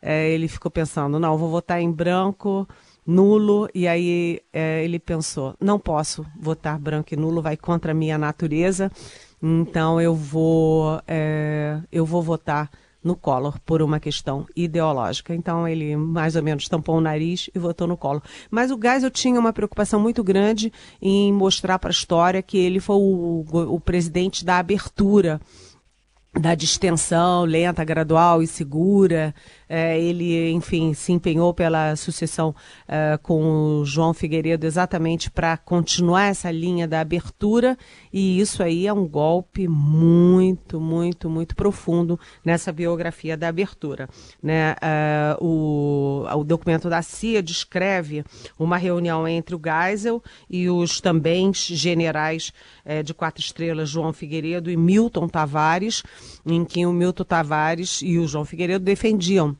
é, 0.00 0.30
ele 0.30 0.46
ficou 0.46 0.70
pensando: 0.70 1.18
não, 1.18 1.36
vou 1.36 1.50
votar 1.50 1.80
em 1.80 1.90
branco 1.90 2.68
nulo, 3.10 3.68
e 3.74 3.88
aí 3.88 4.40
é, 4.52 4.84
ele 4.84 4.98
pensou: 4.98 5.54
não 5.60 5.78
posso 5.78 6.24
votar 6.38 6.78
branco 6.78 7.12
e 7.12 7.16
nulo, 7.16 7.42
vai 7.42 7.56
contra 7.56 7.92
a 7.92 7.94
minha 7.94 8.16
natureza, 8.16 8.90
então 9.42 10.00
eu 10.00 10.14
vou, 10.14 11.00
é, 11.06 11.80
eu 11.90 12.06
vou 12.06 12.22
votar 12.22 12.70
no 13.02 13.16
Collor 13.16 13.58
por 13.64 13.80
uma 13.80 13.98
questão 13.98 14.46
ideológica. 14.54 15.34
Então 15.34 15.66
ele 15.66 15.96
mais 15.96 16.36
ou 16.36 16.42
menos 16.42 16.68
tampou 16.68 16.98
o 16.98 17.00
nariz 17.00 17.48
e 17.54 17.58
votou 17.58 17.86
no 17.86 17.96
Collor. 17.96 18.22
Mas 18.50 18.70
o 18.70 18.78
Geisel 18.80 19.10
tinha 19.10 19.40
uma 19.40 19.52
preocupação 19.52 19.98
muito 19.98 20.22
grande 20.22 20.72
em 21.00 21.32
mostrar 21.32 21.78
para 21.78 21.88
a 21.88 21.92
história 21.92 22.42
que 22.42 22.58
ele 22.58 22.78
foi 22.78 22.96
o, 22.96 23.44
o 23.52 23.80
presidente 23.80 24.44
da 24.44 24.58
abertura 24.58 25.40
da 26.38 26.54
distensão 26.54 27.44
lenta, 27.44 27.84
gradual 27.84 28.42
e 28.42 28.46
segura. 28.46 29.34
É, 29.72 29.96
ele, 30.00 30.50
enfim, 30.50 30.92
se 30.94 31.12
empenhou 31.12 31.54
pela 31.54 31.94
sucessão 31.94 32.52
é, 32.88 33.16
com 33.22 33.78
o 33.78 33.84
João 33.84 34.12
Figueiredo 34.12 34.66
exatamente 34.66 35.30
para 35.30 35.56
continuar 35.56 36.24
essa 36.24 36.50
linha 36.50 36.88
da 36.88 37.00
abertura, 37.00 37.78
e 38.12 38.40
isso 38.40 38.64
aí 38.64 38.88
é 38.88 38.92
um 38.92 39.06
golpe 39.06 39.68
muito, 39.68 40.80
muito, 40.80 41.30
muito 41.30 41.54
profundo 41.54 42.18
nessa 42.44 42.72
biografia 42.72 43.36
da 43.36 43.46
abertura. 43.46 44.08
Né? 44.42 44.74
É, 44.82 45.36
o, 45.40 46.26
o 46.34 46.42
documento 46.42 46.90
da 46.90 47.00
CIA 47.00 47.40
descreve 47.40 48.24
uma 48.58 48.76
reunião 48.76 49.28
entre 49.28 49.54
o 49.54 49.60
Geisel 49.62 50.20
e 50.48 50.68
os 50.68 51.00
também 51.00 51.52
generais 51.54 52.52
de 53.04 53.14
quatro 53.14 53.40
estrelas, 53.40 53.88
João 53.88 54.12
Figueiredo 54.12 54.68
e 54.68 54.76
Milton 54.76 55.28
Tavares, 55.28 56.02
em 56.44 56.64
que 56.64 56.84
o 56.84 56.92
Milton 56.92 57.22
Tavares 57.22 58.00
e 58.02 58.18
o 58.18 58.26
João 58.26 58.44
Figueiredo 58.44 58.84
defendiam 58.84 59.56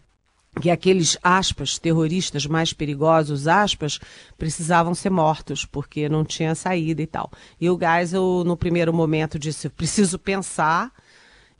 que 0.61 0.71
aqueles 0.71 1.16
aspas 1.23 1.78
terroristas 1.78 2.47
mais 2.47 2.73
perigosos 2.73 3.47
aspas 3.47 4.00
precisavam 4.37 4.95
ser 4.95 5.11
mortos 5.11 5.64
porque 5.64 6.09
não 6.09 6.25
tinha 6.25 6.54
saída 6.54 7.00
e 7.02 7.07
tal. 7.07 7.30
E 7.61 7.71
o 7.71 7.78
Geisel 7.78 8.42
no 8.45 8.57
primeiro 8.57 8.92
momento 8.92 9.38
disse 9.38 9.69
preciso 9.69 10.19
pensar 10.19 10.92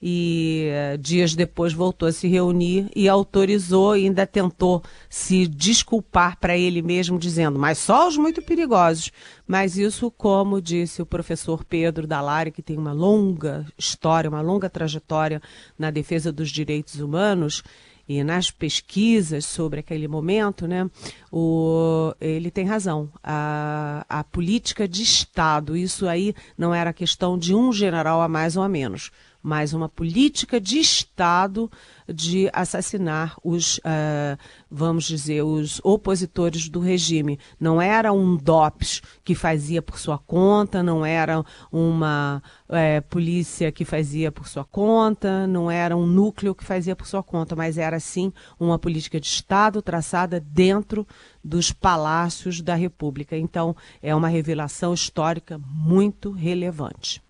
e 0.03 0.71
uh, 0.95 0.99
dias 0.99 1.35
depois 1.35 1.73
voltou 1.75 2.09
a 2.09 2.13
se 2.13 2.27
reunir 2.27 2.91
e 2.97 3.09
autorizou 3.09 3.97
e 3.97 4.07
ainda 4.07 4.27
tentou 4.27 4.83
se 5.11 5.47
desculpar 5.47 6.39
para 6.39 6.57
ele 6.57 6.81
mesmo, 6.81 7.19
dizendo, 7.19 7.59
mas 7.59 7.79
só 7.79 8.09
os 8.09 8.17
muito 8.17 8.41
perigosos. 8.41 9.13
Mas 9.47 9.77
isso, 9.77 10.11
como 10.11 10.61
disse 10.61 11.03
o 11.03 11.07
professor 11.07 11.65
Pedro 11.65 12.07
Dalari, 12.07 12.51
que 12.51 12.63
tem 12.63 12.79
uma 12.79 12.93
longa 12.93 13.67
história, 13.77 14.31
uma 14.31 14.41
longa 14.41 14.71
trajetória 14.71 15.43
na 15.79 15.91
defesa 15.91 16.33
dos 16.33 16.51
direitos 16.51 16.99
humanos, 17.01 17.63
e 18.11 18.25
nas 18.25 18.51
pesquisas 18.51 19.47
sobre 19.47 19.79
aquele 19.79 20.09
momento, 20.09 20.67
né, 20.67 20.91
o, 21.31 22.13
ele 22.21 22.51
tem 22.51 22.67
razão. 22.67 23.09
A, 23.23 24.05
a 24.09 24.25
política 24.25 24.89
de 24.89 25.01
Estado, 25.05 25.77
isso 25.77 26.09
aí 26.09 26.35
não 26.59 26.75
era 26.75 26.93
questão 26.93 27.39
de 27.39 27.55
um 27.55 27.73
general 27.73 28.21
a 28.21 28.27
mais 28.27 28.57
ou 28.57 28.65
a 28.65 28.69
menos 28.69 29.13
mas 29.43 29.73
uma 29.73 29.89
política 29.89 30.61
de 30.61 30.79
Estado 30.79 31.71
de 32.13 32.51
assassinar 32.53 33.37
os, 33.43 33.79
uh, 33.79 34.37
vamos 34.71 35.05
dizer, 35.05 35.43
os 35.43 35.81
opositores 35.85 36.69
do 36.69 36.81
regime. 36.81 37.39
Não 37.59 37.81
era 37.81 38.13
um 38.13 38.37
DOPS 38.37 39.01
que 39.25 39.35
fazia 39.35 39.81
por 39.81 39.99
sua 39.99 40.19
conta, 40.19 40.83
não 40.83 41.07
era 41.07 41.45
uma 41.71 42.43
é, 42.69 43.01
polícia 43.01 43.71
que 43.73 43.85
fazia 43.85 44.31
por 44.33 44.49
sua 44.49 44.65
conta, 44.65 45.47
não 45.47 45.71
era 45.71 45.97
um 45.97 46.07
núcleo 46.07 46.55
que 46.55 46.65
fazia 46.65 46.97
por 46.97 47.07
sua 47.07 47.23
conta, 47.23 47.55
mas 47.55 47.79
era 47.79 48.01
sim 48.01 48.33
uma 48.59 48.79
política 48.79 49.21
de 49.21 49.27
Estado 49.27 49.81
traçada 49.81 50.41
dentro 50.41 51.07
dos 51.43 51.73
palácios 51.73 52.61
da 52.61 52.75
República. 52.75 53.37
Então, 53.37 53.75
é 54.03 54.15
uma 54.15 54.29
revelação 54.29 54.93
histórica 54.93 55.59
muito 55.59 56.31
relevante. 56.31 57.23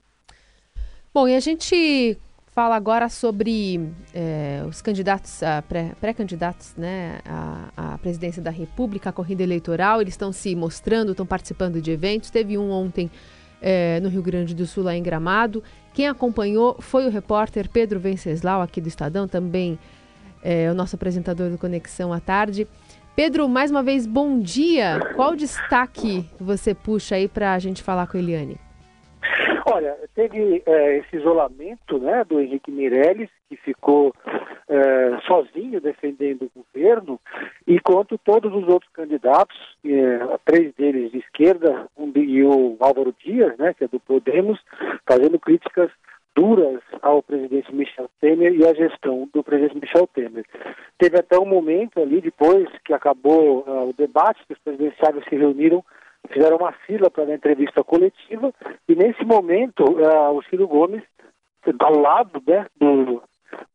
Bom, 1.12 1.26
e 1.26 1.35
a 1.35 1.40
gente 1.40 2.17
fala 2.55 2.76
agora 2.76 3.09
sobre 3.09 3.90
é, 4.14 4.62
os 4.69 4.81
candidatos, 4.81 5.40
pré-candidatos 6.00 6.75
né, 6.76 7.19
à, 7.25 7.95
à, 7.95 7.99
presidência 7.99 8.40
da 8.40 8.50
República, 8.50 9.11
a 9.11 9.12
corrida 9.12 9.43
eleitoral. 9.43 10.00
Eles 10.00 10.14
estão 10.14 10.31
se 10.31 10.55
mostrando, 10.55 11.11
estão 11.11 11.26
participando 11.26 11.83
de 11.83 11.90
eventos. 11.90 12.31
Teve 12.31 12.57
um 12.57 12.71
ontem 12.71 13.11
é, 13.61 13.99
no 13.99 14.09
Rio 14.09 14.23
Grande 14.23 14.55
do 14.55 14.64
Sul, 14.69 14.85
lá 14.85 14.95
em 14.95 15.02
Gramado. 15.02 15.64
Quem 15.93 16.07
acompanhou 16.07 16.76
foi 16.79 17.05
o 17.09 17.11
repórter 17.11 17.69
Pedro 17.69 17.99
Venceslau, 17.99 18.62
aqui 18.62 18.81
do 18.81 18.87
Estadão, 18.87 19.26
também 19.26 19.76
é, 20.45 20.71
o 20.71 20.75
nosso 20.75 20.95
apresentador 20.95 21.50
do 21.50 21.59
Conexão 21.59 22.12
à 22.12 22.21
Tarde. 22.21 22.69
Pedro, 23.17 23.49
mais 23.49 23.73
uma 23.73 23.83
vez, 23.83 24.07
bom 24.07 24.38
dia. 24.38 25.00
Qual 25.17 25.35
destaque 25.35 26.25
você 26.38 26.73
puxa 26.73 27.17
aí 27.17 27.26
para 27.26 27.52
a 27.52 27.59
gente 27.59 27.83
falar 27.83 28.07
com 28.07 28.17
a 28.17 28.21
Eliane? 28.21 28.70
Olha, 29.73 29.97
teve 30.17 30.62
é, 30.67 30.99
esse 30.99 31.17
isolamento 31.17 31.99
né, 31.99 32.25
do 32.25 32.41
Henrique 32.41 32.73
Meirelles, 32.73 33.31
que 33.49 33.57
ficou 33.57 34.12
é, 34.69 35.19
sozinho 35.27 35.81
defendendo 35.81 36.50
o 36.55 36.65
governo, 36.65 37.21
enquanto 37.67 38.19
todos 38.19 38.53
os 38.53 38.67
outros 38.69 38.91
candidatos, 38.93 39.57
é, 39.85 40.39
três 40.45 40.75
deles 40.75 41.12
de 41.12 41.19
esquerda, 41.19 41.87
um, 41.97 42.11
e 42.17 42.43
o 42.43 42.77
Álvaro 42.81 43.15
Dias, 43.25 43.57
né, 43.59 43.73
que 43.73 43.85
é 43.85 43.89
do 43.89 44.00
Podemos, 44.00 44.59
fazendo 45.07 45.39
críticas 45.39 45.91
duras 46.35 46.81
ao 47.00 47.23
presidente 47.23 47.73
Michel 47.73 48.11
Temer 48.21 48.53
e 48.53 48.67
à 48.67 48.75
gestão 48.75 49.29
do 49.33 49.43
presidente 49.43 49.81
Michel 49.81 50.09
Temer. 50.09 50.45
Teve 50.99 51.19
até 51.19 51.39
um 51.39 51.47
momento 51.47 52.00
ali, 52.00 52.21
depois 52.21 52.69
que 52.85 52.93
acabou 52.93 53.61
uh, 53.61 53.89
o 53.89 53.93
debate, 53.93 54.45
que 54.47 54.53
os 54.55 54.59
presidenciários 54.59 55.25
se 55.29 55.37
reuniram 55.37 55.85
fizeram 56.29 56.57
uma 56.57 56.73
fila 56.73 57.11
para 57.11 57.25
a 57.25 57.35
entrevista 57.35 57.83
coletiva 57.83 58.53
e 58.89 58.95
nesse 58.95 59.25
momento 59.25 59.85
uh, 59.85 60.37
o 60.37 60.43
Ciro 60.45 60.67
Gomes, 60.67 61.03
ao 61.79 61.99
lado 61.99 62.43
né, 62.47 62.67
do, 62.79 63.23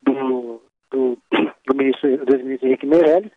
do, 0.02 0.62
do, 0.90 1.18
do 1.66 1.74
ministro, 1.74 2.24
do 2.24 2.38
ministro 2.38 2.68
Henrique 2.68 2.86
Meirelles, 2.86 3.32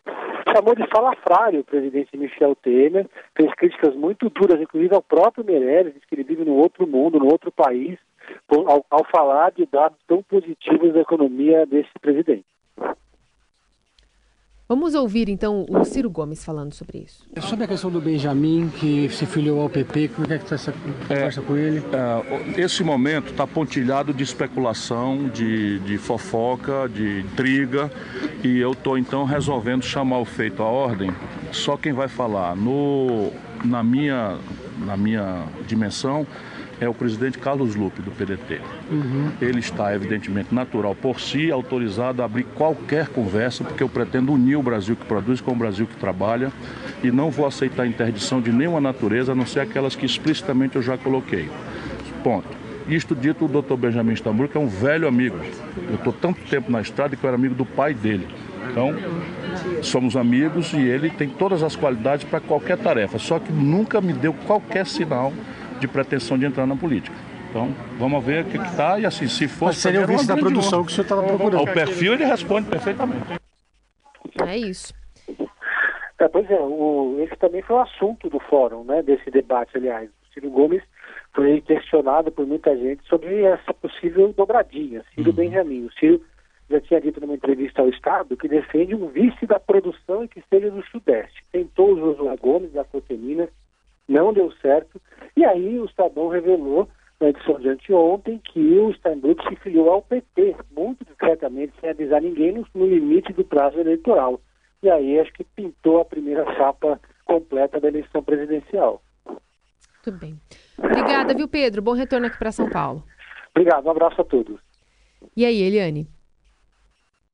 chamou 0.52 0.74
de 0.74 0.86
salafrário 0.88 1.60
o 1.60 1.64
presidente 1.64 2.16
Michel 2.16 2.54
Temer, 2.56 3.06
fez 3.36 3.52
críticas 3.54 3.94
muito 3.94 4.28
duras, 4.30 4.60
inclusive 4.60 4.94
ao 4.94 5.02
próprio 5.02 5.44
Meirelles, 5.44 5.94
disse 5.94 6.06
que 6.06 6.14
ele 6.14 6.24
vive 6.24 6.44
num 6.44 6.56
outro 6.56 6.86
mundo, 6.86 7.18
num 7.18 7.28
outro 7.28 7.52
país, 7.52 7.98
ao, 8.48 8.84
ao 8.90 9.04
falar 9.04 9.52
de 9.52 9.66
dados 9.66 9.98
tão 10.06 10.22
positivos 10.22 10.92
da 10.92 11.00
economia 11.00 11.66
desse 11.66 11.90
presidente. 12.00 12.44
Vamos 14.70 14.94
ouvir 14.94 15.28
então 15.28 15.66
o 15.68 15.84
Ciro 15.84 16.08
Gomes 16.08 16.44
falando 16.44 16.72
sobre 16.74 16.98
isso. 16.98 17.26
Sobre 17.40 17.64
a 17.64 17.66
questão 17.66 17.90
do 17.90 18.00
Benjamin, 18.00 18.70
que 18.78 19.08
se 19.08 19.26
filiou 19.26 19.60
ao 19.60 19.68
PP, 19.68 20.12
como 20.14 20.32
é 20.32 20.38
que 20.38 20.44
está 20.44 20.54
essa 20.54 20.70
conversa 20.70 21.40
é, 21.40 21.42
com 21.42 21.56
ele? 21.56 21.82
É, 21.92 22.60
esse 22.60 22.84
momento 22.84 23.32
está 23.32 23.44
pontilhado 23.48 24.14
de 24.14 24.22
especulação, 24.22 25.28
de, 25.28 25.80
de 25.80 25.98
fofoca, 25.98 26.88
de 26.88 27.18
intriga, 27.18 27.90
e 28.44 28.58
eu 28.58 28.70
estou 28.70 28.96
então 28.96 29.24
resolvendo 29.24 29.82
chamar 29.82 30.20
o 30.20 30.24
feito 30.24 30.62
à 30.62 30.66
ordem. 30.66 31.10
Só 31.50 31.76
quem 31.76 31.92
vai 31.92 32.06
falar 32.06 32.54
no, 32.54 33.32
na, 33.64 33.82
minha, 33.82 34.38
na 34.86 34.96
minha 34.96 35.46
dimensão 35.66 36.24
é 36.80 36.88
o 36.88 36.94
presidente 36.94 37.38
Carlos 37.38 37.74
Lupe, 37.74 38.00
do 38.00 38.10
PDT. 38.10 38.60
Uhum. 38.90 39.30
Ele 39.40 39.60
está, 39.60 39.94
evidentemente, 39.94 40.54
natural 40.54 40.94
por 40.94 41.20
si, 41.20 41.50
autorizado 41.50 42.22
a 42.22 42.24
abrir 42.24 42.44
qualquer 42.44 43.08
conversa, 43.08 43.62
porque 43.62 43.82
eu 43.82 43.88
pretendo 43.88 44.32
unir 44.32 44.56
o 44.56 44.62
Brasil 44.62 44.96
que 44.96 45.04
produz 45.04 45.40
com 45.40 45.52
o 45.52 45.56
Brasil 45.56 45.86
que 45.86 45.96
trabalha 45.96 46.50
e 47.04 47.10
não 47.10 47.30
vou 47.30 47.46
aceitar 47.46 47.86
interdição 47.86 48.40
de 48.40 48.50
nenhuma 48.50 48.80
natureza, 48.80 49.32
a 49.32 49.34
não 49.34 49.44
ser 49.44 49.60
aquelas 49.60 49.94
que 49.94 50.06
explicitamente 50.06 50.76
eu 50.76 50.82
já 50.82 50.96
coloquei. 50.96 51.50
Ponto. 52.24 52.48
Isto 52.88 53.14
dito, 53.14 53.44
o 53.44 53.48
doutor 53.48 53.76
Benjamin 53.76 54.14
Stambul, 54.14 54.48
que 54.48 54.56
é 54.56 54.60
um 54.60 54.66
velho 54.66 55.06
amigo. 55.06 55.36
Eu 55.88 55.94
estou 55.94 56.12
tanto 56.12 56.40
tempo 56.48 56.72
na 56.72 56.80
estrada 56.80 57.14
que 57.14 57.22
eu 57.22 57.28
era 57.28 57.36
amigo 57.36 57.54
do 57.54 57.64
pai 57.64 57.94
dele. 57.94 58.26
Então, 58.70 58.94
somos 59.82 60.16
amigos 60.16 60.72
e 60.72 60.78
ele 60.78 61.10
tem 61.10 61.28
todas 61.28 61.62
as 61.62 61.76
qualidades 61.76 62.24
para 62.24 62.40
qualquer 62.40 62.78
tarefa, 62.78 63.18
só 63.18 63.38
que 63.38 63.52
nunca 63.52 64.00
me 64.00 64.12
deu 64.12 64.32
qualquer 64.32 64.86
sinal 64.86 65.32
de 65.80 65.88
pretensão 65.88 66.38
de 66.38 66.46
entrar 66.46 66.66
na 66.66 66.76
política. 66.76 67.16
Então, 67.50 67.74
vamos 67.98 68.24
ver 68.24 68.44
o 68.44 68.48
que 68.48 68.56
está 68.56 68.98
e 69.00 69.06
assim, 69.06 69.26
se 69.26 69.48
for... 69.48 69.66
Mas 69.66 69.78
seria 69.78 70.02
o 70.02 70.06
vice 70.06 70.26
da 70.26 70.36
produção 70.36 70.84
que 70.84 70.92
o 70.92 70.94
senhor 70.94 71.04
estava 71.04 71.22
procurando. 71.24 71.62
O 71.62 71.72
perfil 71.72 72.14
ele 72.14 72.24
responde 72.24 72.68
perfeitamente. 72.68 73.40
É 74.46 74.56
isso. 74.56 74.94
É, 76.20 76.28
pois 76.28 76.48
é, 76.50 76.60
o, 76.60 77.16
esse 77.20 77.34
também 77.36 77.62
foi 77.62 77.76
o 77.76 77.80
assunto 77.80 78.28
do 78.28 78.38
fórum, 78.38 78.84
né, 78.84 79.02
desse 79.02 79.30
debate, 79.30 79.76
aliás. 79.76 80.08
O 80.08 80.34
Ciro 80.34 80.50
Gomes 80.50 80.82
foi 81.34 81.60
questionado 81.62 82.30
por 82.30 82.46
muita 82.46 82.76
gente 82.76 83.02
sobre 83.08 83.42
essa 83.42 83.72
possível 83.72 84.32
dobradinha, 84.36 85.02
Ciro 85.14 85.30
uhum. 85.30 85.36
Benjamin. 85.36 85.86
O 85.86 85.92
Ciro 85.94 86.22
já 86.68 86.80
tinha 86.80 87.00
dito 87.00 87.20
numa 87.20 87.34
entrevista 87.34 87.82
ao 87.82 87.88
Estado 87.88 88.36
que 88.36 88.46
defende 88.46 88.94
um 88.94 89.08
vice 89.08 89.46
da 89.46 89.58
produção 89.58 90.22
e 90.22 90.28
que 90.28 90.38
esteja 90.38 90.70
no 90.70 90.84
Sudeste. 90.86 91.42
Tentou 91.50 91.94
o 91.94 91.98
Josué 91.98 92.36
Gomes, 92.36 92.72
da 92.72 92.84
Cotemina, 92.84 93.48
não 94.10 94.32
deu 94.32 94.52
certo. 94.60 95.00
E 95.36 95.44
aí 95.44 95.78
o 95.78 95.84
Estadão 95.84 96.28
revelou 96.28 96.88
na 97.20 97.28
edição 97.28 97.58
de 97.60 97.68
anteontem 97.68 98.38
que 98.38 98.78
o 98.78 98.92
Steinbrück 98.94 99.42
se 99.48 99.56
filiou 99.56 99.90
ao 99.90 100.02
PT, 100.02 100.56
muito 100.74 101.04
discretamente, 101.04 101.72
sem 101.80 101.90
avisar 101.90 102.20
ninguém, 102.20 102.52
no, 102.52 102.66
no 102.74 102.86
limite 102.86 103.32
do 103.32 103.44
prazo 103.44 103.78
eleitoral. 103.78 104.40
E 104.82 104.90
aí 104.90 105.20
acho 105.20 105.32
que 105.32 105.44
pintou 105.44 106.00
a 106.00 106.04
primeira 106.04 106.44
chapa 106.56 106.98
completa 107.24 107.78
da 107.78 107.88
eleição 107.88 108.22
presidencial. 108.22 109.02
Muito 109.26 110.18
bem. 110.18 110.40
Obrigada, 110.78 111.34
viu, 111.34 111.46
Pedro? 111.46 111.82
Bom 111.82 111.92
retorno 111.92 112.26
aqui 112.26 112.38
para 112.38 112.50
São 112.50 112.68
Paulo. 112.70 113.04
Obrigado, 113.54 113.86
um 113.86 113.90
abraço 113.90 114.20
a 114.20 114.24
todos. 114.24 114.58
E 115.36 115.44
aí, 115.44 115.60
Eliane? 115.60 116.08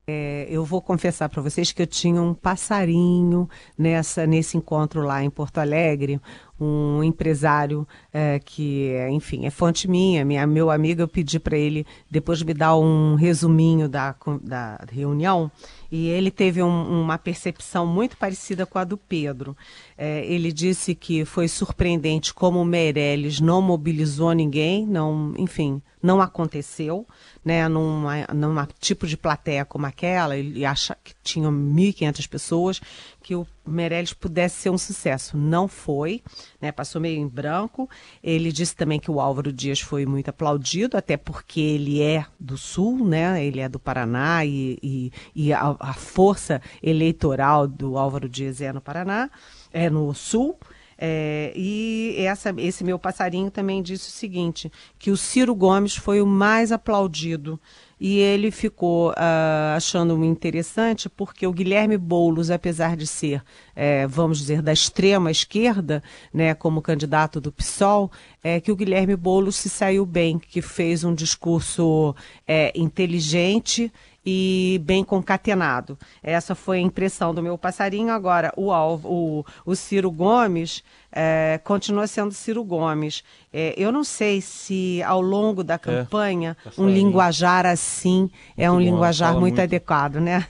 É, 0.09 0.47
eu 0.49 0.65
vou 0.65 0.81
confessar 0.81 1.29
para 1.29 1.43
vocês 1.43 1.73
que 1.73 1.83
eu 1.83 1.87
tinha 1.87 2.23
um 2.23 2.33
passarinho 2.33 3.49
nessa 3.77 4.25
nesse 4.25 4.57
encontro 4.57 5.03
lá 5.03 5.25
em 5.25 5.29
Porto 5.29 5.59
Alegre, 5.59 6.21
um 6.61 7.03
empresário 7.03 7.85
é, 8.13 8.39
que, 8.39 8.93
enfim, 9.11 9.47
é 9.47 9.51
fonte 9.51 9.89
minha, 9.89 10.25
minha, 10.25 10.47
meu 10.47 10.71
amigo, 10.71 11.03
eu 11.03 11.09
pedi 11.09 11.41
para 11.41 11.59
ele 11.59 11.85
depois 12.09 12.41
me 12.41 12.55
dar 12.55 12.77
um 12.77 13.17
resuminho 13.17 13.89
da, 13.89 14.15
da 14.45 14.79
reunião 14.93 15.51
e 15.91 16.07
ele 16.07 16.31
teve 16.31 16.63
um, 16.63 17.03
uma 17.03 17.19
percepção 17.19 17.85
muito 17.85 18.17
parecida 18.17 18.65
com 18.65 18.79
a 18.79 18.85
do 18.85 18.97
Pedro. 18.97 19.57
É, 19.99 20.25
ele 20.27 20.53
disse 20.53 20.95
que 20.95 21.25
foi 21.25 21.49
surpreendente 21.49 22.35
como 22.35 22.61
o 22.61 22.65
Meirelles 22.65 23.41
não 23.41 23.63
mobilizou 23.63 24.33
ninguém, 24.33 24.87
não, 24.87 25.33
enfim, 25.39 25.81
não 26.03 26.21
aconteceu 26.21 27.07
né, 27.45 27.69
numa, 27.69 28.27
numa 28.35 28.69
tipo 28.79 29.07
de 29.07 29.17
plateia 29.17 29.65
como 29.65 29.87
aquela, 29.87 30.37
ele 30.37 30.65
acha 30.65 30.97
que 31.03 31.15
tinham 31.23 31.53
1.500 31.53 32.29
pessoas, 32.29 32.81
que 33.23 33.35
o 33.35 33.47
Meirelles 33.67 34.13
pudesse 34.13 34.63
ser 34.63 34.71
um 34.71 34.79
sucesso. 34.79 35.37
Não 35.37 35.67
foi, 35.67 36.23
né, 36.61 36.71
passou 36.71 37.01
meio 37.01 37.21
em 37.21 37.27
branco. 37.27 37.89
Ele 38.23 38.53
disse 38.53 38.77
também 38.77 39.01
que 39.01 39.11
o 39.11 39.21
Álvaro 39.21 39.53
Dias 39.53 39.81
foi 39.81 40.05
muito 40.07 40.29
aplaudido, 40.29 40.97
até 40.97 41.17
porque 41.17 41.61
ele 41.61 42.03
é 42.03 42.27
do 42.39 42.59
Sul, 42.59 43.05
né, 43.05 43.45
ele 43.45 43.61
é 43.61 43.69
do 43.69 43.79
Paraná 43.79 44.45
e, 44.45 44.79
e, 44.83 45.13
e 45.35 45.53
a, 45.53 45.77
a 45.81 45.95
força 45.95 46.61
eleitoral 46.83 47.67
do 47.67 47.97
Álvaro 47.97 48.29
Dias 48.29 48.61
é 48.61 48.73
no 48.73 48.81
Paraná, 48.81 49.31
é 49.77 49.91
no 49.91 50.15
Sul. 50.15 50.59
É, 50.99 51.53
e 51.55 52.17
essa, 52.21 52.55
esse 52.57 52.83
meu 52.83 52.99
passarinho 52.99 53.51
também 53.51 53.83
disse 53.83 54.09
o 54.09 54.13
seguinte: 54.13 54.73
que 54.99 55.11
o 55.11 55.17
Ciro 55.17 55.55
Gomes 55.55 55.95
foi 55.95 56.23
o 56.23 56.27
mais 56.27 56.73
aplaudido. 56.73 57.61
E 57.99 58.19
ele 58.19 58.51
ficou 58.51 59.11
uh, 59.11 59.75
achando 59.75 60.23
interessante 60.23 61.09
porque 61.09 61.47
o 61.47 61.53
Guilherme 61.53 61.97
Boulos, 61.97 62.51
apesar 62.51 62.95
de 62.95 63.07
ser, 63.07 63.43
é, 63.75 64.07
vamos 64.07 64.39
dizer, 64.39 64.61
da 64.61 64.71
extrema 64.71 65.31
esquerda, 65.31 66.03
né, 66.33 66.55
como 66.55 66.83
candidato 66.83 67.41
do 67.41 67.51
PSOL, 67.51 68.11
é 68.45 68.61
que 68.61 68.71
o 68.71 68.77
Guilherme 68.77 69.17
Boulos 69.17 69.57
se 69.57 69.71
saiu 69.71 70.05
bem, 70.05 70.39
que 70.39 70.61
fez 70.61 71.05
um 71.05 71.15
discurso 71.15 72.15
é, 72.47 72.71
inteligente 72.79 73.91
e 74.27 74.81
bem 74.85 75.05
concatenado. 75.05 75.97
Essa 76.21 76.57
foi 76.57 76.79
a 76.79 76.81
impressão 76.81 77.33
do 77.33 77.41
meu 77.41 77.57
passarinho. 77.57 78.11
Agora, 78.11 78.53
o, 78.57 78.73
o, 78.73 79.45
o 79.65 79.77
Ciro 79.77 80.11
Gomes 80.11 80.83
é, 81.13 81.61
continua 81.63 82.09
sendo 82.09 82.33
Ciro 82.33 82.65
Gomes. 82.65 83.23
É, 83.53 83.73
eu 83.77 83.93
não 83.93 84.03
sei 84.03 84.41
se 84.41 85.01
ao 85.05 85.21
longo 85.21 85.63
da 85.63 85.75
é, 85.75 85.79
campanha 85.79 86.57
é, 86.67 86.81
um 86.81 86.89
linguajar 86.89 87.65
assim 87.65 88.23
muito 88.23 88.33
é 88.57 88.69
um 88.69 88.75
bom, 88.75 88.81
linguajar 88.81 89.31
muito, 89.31 89.43
muito 89.43 89.61
adequado, 89.61 90.17
né? 90.17 90.45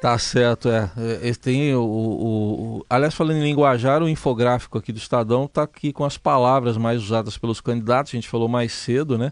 Tá 0.00 0.16
certo, 0.18 0.70
é. 0.70 0.90
é 1.22 1.34
tem 1.34 1.74
o, 1.74 1.82
o, 1.82 2.78
o, 2.78 2.86
aliás, 2.88 3.14
falando 3.14 3.36
em 3.36 3.42
linguajar, 3.42 4.02
o 4.02 4.08
infográfico 4.08 4.78
aqui 4.78 4.92
do 4.92 4.98
Estadão 4.98 5.44
está 5.44 5.62
aqui 5.62 5.92
com 5.92 6.06
as 6.06 6.16
palavras 6.16 6.78
mais 6.78 7.02
usadas 7.02 7.36
pelos 7.36 7.60
candidatos. 7.60 8.12
A 8.12 8.16
gente 8.16 8.28
falou 8.28 8.48
mais 8.48 8.72
cedo, 8.72 9.18
né? 9.18 9.30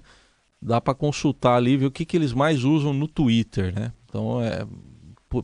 Dá 0.61 0.81
para 0.81 0.95
consultar 0.95 1.57
ali 1.57 1.77
ver 1.77 1.87
o 1.87 1.91
que, 1.91 2.05
que 2.05 2.17
eles 2.17 2.33
mais 2.33 2.65
usam 2.65 2.93
no 2.93 3.07
Twitter, 3.07 3.73
né? 3.75 3.93
Então, 4.05 4.43
é, 4.43 4.67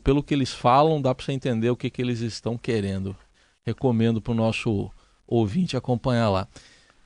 pelo 0.02 0.22
que 0.22 0.34
eles 0.34 0.52
falam, 0.52 1.00
dá 1.00 1.14
para 1.14 1.24
você 1.24 1.32
entender 1.32 1.70
o 1.70 1.76
que, 1.76 1.90
que 1.90 2.02
eles 2.02 2.20
estão 2.20 2.56
querendo. 2.58 3.16
Recomendo 3.64 4.20
para 4.20 4.32
o 4.32 4.36
nosso 4.36 4.90
ouvinte 5.26 5.76
acompanhar 5.76 6.30
lá. 6.30 6.48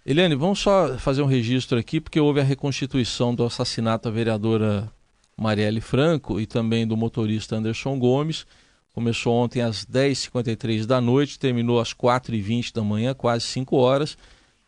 Eliane, 0.04 0.34
vamos 0.34 0.58
só 0.58 0.96
fazer 0.98 1.22
um 1.22 1.26
registro 1.26 1.78
aqui, 1.78 2.00
porque 2.00 2.18
houve 2.18 2.40
a 2.40 2.44
reconstituição 2.44 3.34
do 3.34 3.44
assassinato 3.44 4.08
da 4.08 4.14
vereadora 4.14 4.90
Marielle 5.36 5.80
Franco 5.80 6.40
e 6.40 6.46
também 6.46 6.86
do 6.86 6.96
motorista 6.96 7.56
Anderson 7.56 7.98
Gomes. 7.98 8.46
Começou 8.92 9.34
ontem 9.34 9.60
às 9.60 9.84
10h53 9.84 10.86
da 10.86 11.00
noite, 11.00 11.38
terminou 11.38 11.78
às 11.78 11.92
4h20 11.92 12.72
da 12.72 12.82
manhã, 12.82 13.14
quase 13.14 13.44
5 13.44 13.76
horas, 13.76 14.16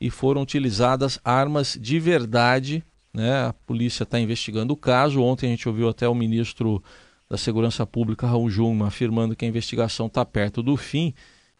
e 0.01 0.11
foram 0.11 0.43
utilizadas 0.43 1.19
armas 1.25 1.77
de 1.81 1.99
verdade 1.99 2.85
né? 3.13 3.47
A 3.47 3.53
polícia 3.53 4.05
está 4.05 4.19
investigando 4.19 4.73
o 4.73 4.77
caso. 4.77 5.23
Ontem 5.23 5.47
a 5.47 5.51
gente 5.51 5.69
ouviu 5.69 5.89
até 5.89 6.09
o 6.09 6.15
ministro 6.15 6.83
da 7.29 7.37
Segurança 7.37 7.87
Pública, 7.87 8.27
Raul 8.27 8.51
Jungmann, 8.51 8.89
afirmando 8.89 9.37
que 9.37 9.45
a 9.45 9.49
investigação 9.49 10.07
está 10.07 10.25
perto 10.25 10.63
do 10.63 10.77
fim. 10.77 11.15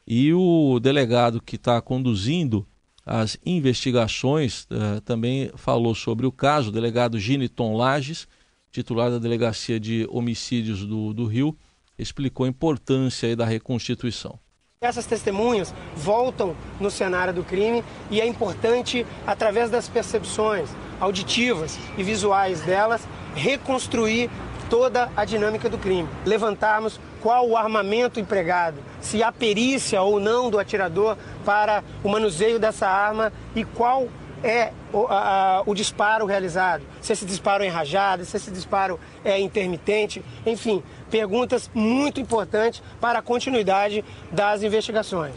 E 0.07 0.33
o 0.33 0.81
delegado 0.81 1.41
que 1.41 1.57
está 1.57 1.81
conduzindo 1.81 2.67
as 3.05 3.39
investigações 3.45 4.65
uh, 4.65 5.01
também 5.03 5.51
falou 5.55 5.95
sobre 5.95 6.27
o 6.27 6.33
caso, 6.33 6.69
o 6.69 6.73
delegado 6.73 7.19
Giniton 7.19 7.77
Lages, 7.77 8.29
titular 8.71 9.11
da 9.11 9.19
Delegacia 9.19 9.81
de 9.81 10.07
Homicídios 10.11 10.85
do, 10.85 11.13
do 11.13 11.27
Rio, 11.27 11.57
explicou 11.99 12.47
a 12.47 12.49
importância 12.49 13.35
da 13.35 13.45
reconstituição. 13.45 14.39
Essas 14.83 15.05
testemunhas 15.05 15.75
voltam 15.95 16.57
no 16.81 16.91
cenário 16.91 17.35
do 17.35 17.45
crime 17.45 17.85
e 18.11 18.19
é 18.19 18.27
importante, 18.27 19.07
através 19.27 19.69
das 19.69 19.91
percepções 19.91 20.71
auditivas 20.99 21.79
e 21.99 22.03
visuais 22.03 22.63
delas, 22.63 23.07
reconstruir 23.35 24.31
toda 24.71 25.13
a 25.15 25.27
dinâmica 25.27 25.69
do 25.69 25.77
crime. 25.77 26.09
Levantarmos 26.25 26.99
qual 27.21 27.47
o 27.47 27.59
armamento 27.59 28.19
empregado, 28.19 28.79
se 29.03 29.23
há 29.23 29.31
perícia 29.31 30.01
ou 30.01 30.19
não 30.19 30.49
do 30.49 30.59
atirador 30.59 31.19
para 31.45 31.85
o 32.03 32.09
manuseio 32.09 32.59
dessa 32.59 32.89
arma 32.89 33.31
e 33.55 33.67
qual 33.67 34.09
é 34.43 34.73
o, 34.93 35.07
a, 35.09 35.63
o 35.67 35.75
disparo 35.75 36.25
realizado, 36.25 36.83
se 37.01 37.13
esse 37.13 37.27
disparo 37.27 37.63
é 37.63 37.67
enrajado, 37.67 38.25
se 38.25 38.37
esse 38.37 38.51
disparo 38.51 38.99
é 39.23 39.39
intermitente, 39.39 40.25
enfim, 40.47 40.83
perguntas 41.11 41.71
muito 41.75 42.21
importantes 42.21 42.83
para 43.01 43.19
a 43.19 43.23
continuidade 43.23 44.05
das 44.31 44.63
investigações. 44.63 45.35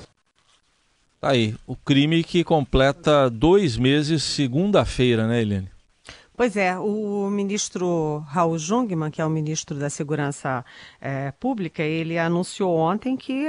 Tá 1.19 1.29
aí, 1.29 1.55
o 1.65 1.75
crime 1.75 2.23
que 2.23 2.43
completa 2.43 3.29
dois 3.29 3.77
meses 3.77 4.23
segunda-feira, 4.23 5.25
né, 5.25 5.41
Helene? 5.41 5.69
Pois 6.35 6.57
é, 6.57 6.77
o 6.77 7.29
ministro 7.29 8.17
Raul 8.27 8.57
Jungmann, 8.57 9.11
que 9.11 9.21
é 9.21 9.25
o 9.25 9.29
ministro 9.29 9.77
da 9.77 9.89
Segurança 9.89 10.65
é, 10.99 11.31
Pública, 11.31 11.83
ele 11.83 12.17
anunciou 12.17 12.75
ontem 12.75 13.15
que 13.15 13.47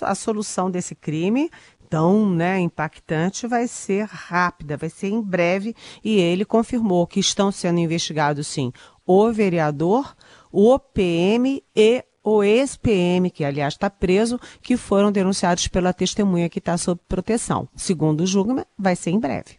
a 0.00 0.14
solução 0.14 0.70
desse 0.70 0.94
crime 0.94 1.50
tão 1.90 2.26
né, 2.30 2.58
impactante 2.58 3.46
vai 3.46 3.68
ser 3.68 4.08
rápida, 4.10 4.78
vai 4.78 4.88
ser 4.88 5.08
em 5.08 5.20
breve, 5.20 5.76
e 6.02 6.18
ele 6.18 6.42
confirmou 6.42 7.06
que 7.06 7.20
estão 7.20 7.52
sendo 7.52 7.80
investigados, 7.80 8.46
sim, 8.46 8.72
o 9.04 9.30
vereador, 9.30 10.16
o 10.52 10.78
PM 10.78 11.62
e 11.74 12.04
o 12.22 12.44
ex-PM, 12.44 13.30
que 13.30 13.44
aliás 13.44 13.74
está 13.74 13.90
preso, 13.90 14.38
que 14.60 14.76
foram 14.76 15.10
denunciados 15.10 15.66
pela 15.66 15.92
testemunha 15.92 16.48
que 16.48 16.58
está 16.58 16.76
sob 16.78 17.00
proteção. 17.08 17.68
Segundo 17.74 18.20
o 18.20 18.26
Jungmann, 18.26 18.64
vai 18.78 18.94
ser 18.94 19.10
em 19.10 19.18
breve. 19.18 19.58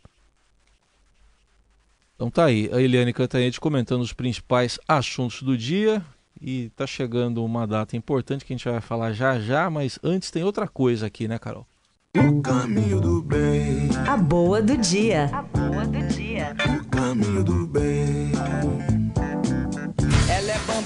Então 2.15 2.29
tá 2.29 2.45
aí, 2.45 2.69
a 2.71 2.79
Eliane 2.79 3.11
Cantanhete 3.11 3.59
comentando 3.59 4.01
os 4.01 4.13
principais 4.13 4.79
assuntos 4.87 5.41
do 5.41 5.57
dia. 5.57 6.01
E 6.45 6.69
tá 6.75 6.85
chegando 6.85 7.43
uma 7.43 7.65
data 7.65 7.95
importante 7.95 8.43
que 8.43 8.53
a 8.53 8.57
gente 8.57 8.67
vai 8.67 8.81
falar 8.81 9.13
já 9.13 9.39
já, 9.39 9.69
mas 9.69 9.97
antes 10.03 10.29
tem 10.29 10.43
outra 10.43 10.67
coisa 10.67 11.05
aqui, 11.07 11.25
né, 11.25 11.39
Carol? 11.39 11.65
O 12.15 12.41
caminho 12.41 13.01
do 13.01 13.21
bem. 13.21 13.89
A 14.07 14.17
boa 14.17 14.61
do 14.61 14.77
dia. 14.77 15.29
A 15.33 15.41
boa 15.41 15.85
do 15.85 16.07
dia. 16.07 16.55
O 16.79 16.85
caminho 16.85 17.43
do 17.43 17.65
bem. 17.65 18.02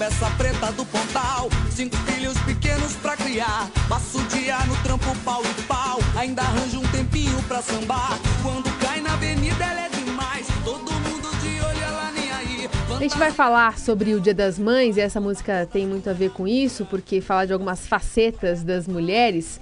Ela 0.08 0.32
preta 0.38 0.72
do 0.72 0.86
pontal. 0.86 1.50
Cinco 1.70 1.98
filhos 1.98 2.38
pequenos 2.40 2.94
pra 2.96 3.18
criar. 3.18 3.70
Passa 3.90 4.18
o 4.18 4.24
dia 4.24 4.58
no 4.66 4.76
trampo 4.78 5.14
pau 5.26 5.42
e 5.44 5.62
pau. 5.64 6.00
Ainda 6.16 6.44
arranja 6.44 6.80
um 6.80 6.88
tempinho 6.88 7.44
pra 7.44 7.62
sambar. 7.62 8.18
Quando 8.42 8.72
cai 8.80 9.02
na 9.02 9.14
avenida, 9.14 9.66
ela 9.66 9.82
é 9.86 9.90
demais. 9.90 10.48
Todo 10.64 10.92
mundo 10.94 11.28
a 12.98 13.00
gente 13.00 13.18
vai 13.20 13.32
falar 13.32 13.78
sobre 13.78 14.16
o 14.16 14.20
Dia 14.20 14.34
das 14.34 14.58
Mães 14.58 14.98
e 14.98 15.02
essa 15.02 15.22
música 15.22 15.68
tem 15.72 15.86
muito 15.86 16.10
a 16.10 16.14
ver 16.14 16.32
com 16.32 16.48
isso, 16.48 16.84
porque 16.84 17.22
fala 17.22 17.46
de 17.46 17.54
algumas 17.54 17.86
facetas 17.86 18.64
das 18.64 18.88
mulheres. 18.88 19.62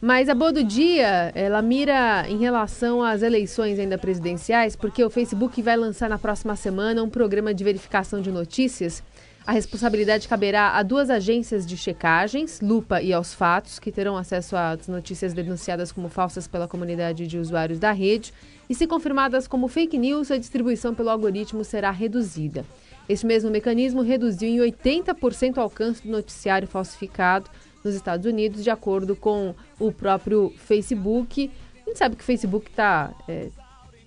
Mas 0.00 0.28
a 0.28 0.34
boa 0.36 0.52
do 0.52 0.62
dia, 0.62 1.32
ela 1.34 1.60
mira 1.60 2.26
em 2.28 2.38
relação 2.38 3.02
às 3.02 3.22
eleições 3.22 3.80
ainda 3.80 3.98
presidenciais, 3.98 4.76
porque 4.76 5.02
o 5.02 5.10
Facebook 5.10 5.60
vai 5.60 5.76
lançar 5.76 6.08
na 6.08 6.16
próxima 6.16 6.54
semana 6.54 7.02
um 7.02 7.10
programa 7.10 7.52
de 7.52 7.64
verificação 7.64 8.20
de 8.20 8.30
notícias. 8.30 9.02
A 9.46 9.52
responsabilidade 9.52 10.26
caberá 10.26 10.70
a 10.70 10.82
duas 10.82 11.08
agências 11.08 11.64
de 11.64 11.76
checagens, 11.76 12.60
Lupa 12.60 13.00
e 13.00 13.12
Aos 13.12 13.32
Fatos, 13.32 13.78
que 13.78 13.92
terão 13.92 14.16
acesso 14.16 14.56
às 14.56 14.88
notícias 14.88 15.32
denunciadas 15.32 15.92
como 15.92 16.08
falsas 16.08 16.48
pela 16.48 16.66
comunidade 16.66 17.28
de 17.28 17.38
usuários 17.38 17.78
da 17.78 17.92
rede 17.92 18.34
e, 18.68 18.74
se 18.74 18.88
confirmadas 18.88 19.46
como 19.46 19.68
fake 19.68 19.96
news, 19.96 20.32
a 20.32 20.36
distribuição 20.36 20.96
pelo 20.96 21.10
algoritmo 21.10 21.62
será 21.62 21.92
reduzida. 21.92 22.64
Este 23.08 23.24
mesmo 23.24 23.48
mecanismo 23.48 24.02
reduziu 24.02 24.48
em 24.48 24.72
80% 24.72 25.58
o 25.58 25.60
alcance 25.60 26.02
do 26.02 26.10
noticiário 26.10 26.66
falsificado 26.66 27.48
nos 27.84 27.94
Estados 27.94 28.26
Unidos, 28.26 28.64
de 28.64 28.70
acordo 28.70 29.14
com 29.14 29.54
o 29.78 29.92
próprio 29.92 30.52
Facebook. 30.56 31.52
A 31.84 31.88
gente 31.88 31.98
sabe 31.98 32.16
que 32.16 32.22
o 32.22 32.26
Facebook 32.26 32.68
está 32.68 33.14
é, 33.28 33.50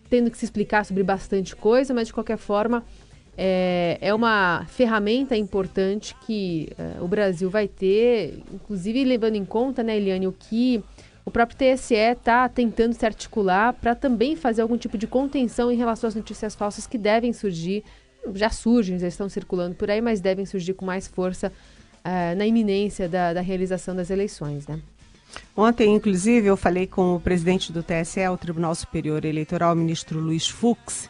tendo 0.09 0.29
que 0.29 0.37
se 0.37 0.43
explicar 0.43 0.83
sobre 0.83 1.01
bastante 1.01 1.55
coisa, 1.55 1.93
mas 1.93 2.07
de 2.07 2.13
qualquer 2.13 2.37
forma 2.37 2.83
é, 3.41 3.97
é 4.01 4.13
uma 4.13 4.65
ferramenta 4.67 5.33
importante 5.33 6.13
que 6.25 6.67
é, 6.77 7.01
o 7.01 7.07
Brasil 7.07 7.49
vai 7.49 7.69
ter, 7.69 8.43
inclusive 8.53 9.01
levando 9.05 9.35
em 9.35 9.45
conta, 9.45 9.81
né, 9.81 9.95
Eliane, 9.95 10.27
o 10.27 10.33
que 10.33 10.83
o 11.23 11.31
próprio 11.31 11.57
TSE 11.57 11.95
está 11.95 12.49
tentando 12.49 12.93
se 12.93 13.05
articular 13.05 13.71
para 13.71 13.95
também 13.95 14.35
fazer 14.35 14.61
algum 14.61 14.77
tipo 14.77 14.97
de 14.97 15.07
contenção 15.07 15.71
em 15.71 15.77
relação 15.77 16.09
às 16.09 16.15
notícias 16.15 16.53
falsas 16.53 16.85
que 16.85 16.97
devem 16.97 17.31
surgir, 17.31 17.81
já 18.33 18.49
surgem, 18.49 18.99
já 18.99 19.07
estão 19.07 19.29
circulando 19.29 19.73
por 19.73 19.89
aí, 19.89 20.01
mas 20.01 20.19
devem 20.19 20.45
surgir 20.45 20.73
com 20.73 20.83
mais 20.83 21.07
força 21.07 21.49
uh, 21.99 22.37
na 22.37 22.45
iminência 22.45 23.07
da, 23.07 23.31
da, 23.31 23.41
realização 23.41 23.95
das 23.95 24.09
eleições, 24.09 24.67
né? 24.67 24.81
Ontem, 25.55 25.95
inclusive, 25.95 26.47
eu 26.47 26.57
falei 26.57 26.87
com 26.87 27.15
o 27.15 27.19
presidente 27.21 27.71
do 27.71 27.83
TSE, 27.83 28.27
o 28.27 28.37
Tribunal 28.37 28.75
Superior 28.75 29.23
Eleitoral, 29.23 29.73
o 29.73 29.77
ministro 29.77 30.19
Luiz 30.19 30.49
Fux, 30.49 31.09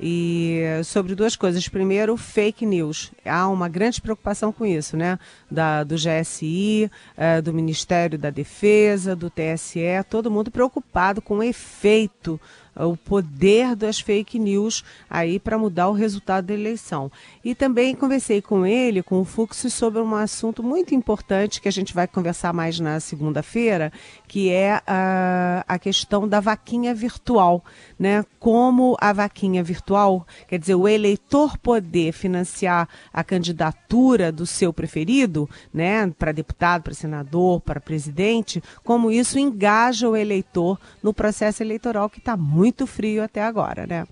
e 0.00 0.62
sobre 0.84 1.14
duas 1.14 1.36
coisas. 1.36 1.68
Primeiro, 1.68 2.16
fake 2.16 2.64
news. 2.64 3.12
Há 3.24 3.46
uma 3.48 3.68
grande 3.68 4.00
preocupação 4.00 4.50
com 4.50 4.64
isso, 4.64 4.96
né? 4.96 5.18
Da, 5.50 5.84
do 5.84 5.94
GSI, 5.96 6.90
eh, 7.16 7.42
do 7.42 7.52
Ministério 7.52 8.18
da 8.18 8.30
Defesa, 8.30 9.14
do 9.14 9.30
TSE, 9.30 9.80
todo 10.08 10.30
mundo 10.30 10.50
preocupado 10.50 11.20
com 11.20 11.38
o 11.38 11.42
efeito 11.42 12.40
o 12.86 12.96
poder 12.96 13.74
das 13.76 14.00
fake 14.00 14.38
news 14.38 14.84
aí 15.08 15.38
para 15.38 15.58
mudar 15.58 15.88
o 15.88 15.92
resultado 15.92 16.46
da 16.46 16.54
eleição. 16.54 17.10
E 17.44 17.54
também 17.54 17.94
conversei 17.94 18.40
com 18.40 18.66
ele, 18.66 19.02
com 19.02 19.20
o 19.20 19.24
Fux, 19.24 19.66
sobre 19.72 20.00
um 20.00 20.14
assunto 20.14 20.62
muito 20.62 20.94
importante 20.94 21.60
que 21.60 21.68
a 21.68 21.72
gente 21.72 21.94
vai 21.94 22.06
conversar 22.06 22.52
mais 22.52 22.78
na 22.80 23.00
segunda-feira, 23.00 23.92
que 24.26 24.50
é 24.50 24.80
a, 24.86 25.64
a 25.66 25.78
questão 25.78 26.28
da 26.28 26.40
vaquinha 26.40 26.94
virtual, 26.94 27.64
né? 27.98 28.24
Como 28.38 28.96
a 29.00 29.12
vaquinha 29.12 29.62
virtual, 29.62 30.26
quer 30.48 30.58
dizer, 30.58 30.74
o 30.74 30.88
eleitor 30.88 31.58
poder 31.58 32.12
financiar 32.12 32.88
a 33.12 33.22
candidatura 33.22 34.32
do 34.32 34.46
seu 34.46 34.72
preferido, 34.72 35.48
né, 35.72 36.10
para 36.18 36.32
deputado, 36.32 36.82
para 36.82 36.94
senador, 36.94 37.60
para 37.60 37.80
presidente, 37.80 38.62
como 38.84 39.10
isso 39.10 39.38
engaja 39.38 40.08
o 40.08 40.16
eleitor 40.16 40.78
no 41.02 41.12
processo 41.12 41.62
eleitoral 41.62 42.08
que 42.08 42.18
está 42.18 42.36
muito 42.36 42.69
muito 42.70 42.86
frio 42.86 43.22
até 43.24 43.42
agora, 43.42 43.84
né? 43.84 44.06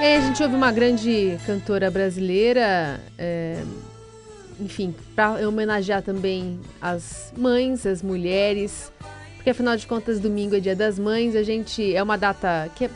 E 0.00 0.02
aí 0.02 0.16
a 0.16 0.20
gente 0.22 0.42
ouve 0.42 0.54
uma 0.54 0.72
grande 0.72 1.38
cantora 1.44 1.90
brasileira, 1.90 2.98
é, 3.18 3.62
enfim, 4.60 4.94
para 5.14 5.46
homenagear 5.48 6.02
também 6.02 6.60
as 6.80 7.32
mães, 7.36 7.86
as 7.86 8.02
mulheres, 8.02 8.92
porque 9.36 9.50
afinal 9.50 9.76
de 9.76 9.86
contas 9.86 10.20
domingo 10.20 10.54
é 10.54 10.60
Dia 10.60 10.76
das 10.76 10.98
Mães, 10.98 11.34
a 11.34 11.42
gente 11.42 11.94
é 11.94 12.02
uma 12.02 12.18
data 12.18 12.70
que 12.74 12.84
é 12.84 12.90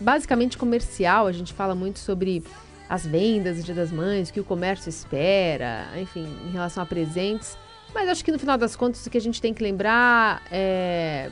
basicamente 0.00 0.56
comercial, 0.56 1.26
a 1.26 1.32
gente 1.32 1.52
fala 1.52 1.74
muito 1.74 1.98
sobre 1.98 2.44
as 2.88 3.04
vendas 3.04 3.56
do 3.56 3.62
Dia 3.64 3.74
das 3.74 3.90
Mães, 3.90 4.30
o 4.30 4.32
que 4.32 4.40
o 4.40 4.44
comércio 4.44 4.88
espera, 4.88 5.88
enfim, 6.00 6.26
em 6.46 6.52
relação 6.52 6.82
a 6.82 6.86
presentes. 6.86 7.58
Mas 7.92 8.08
acho 8.08 8.24
que 8.24 8.30
no 8.30 8.38
final 8.38 8.56
das 8.56 8.76
contas 8.76 9.04
o 9.04 9.10
que 9.10 9.18
a 9.18 9.20
gente 9.20 9.40
tem 9.42 9.52
que 9.52 9.62
lembrar 9.62 10.42
é 10.50 11.30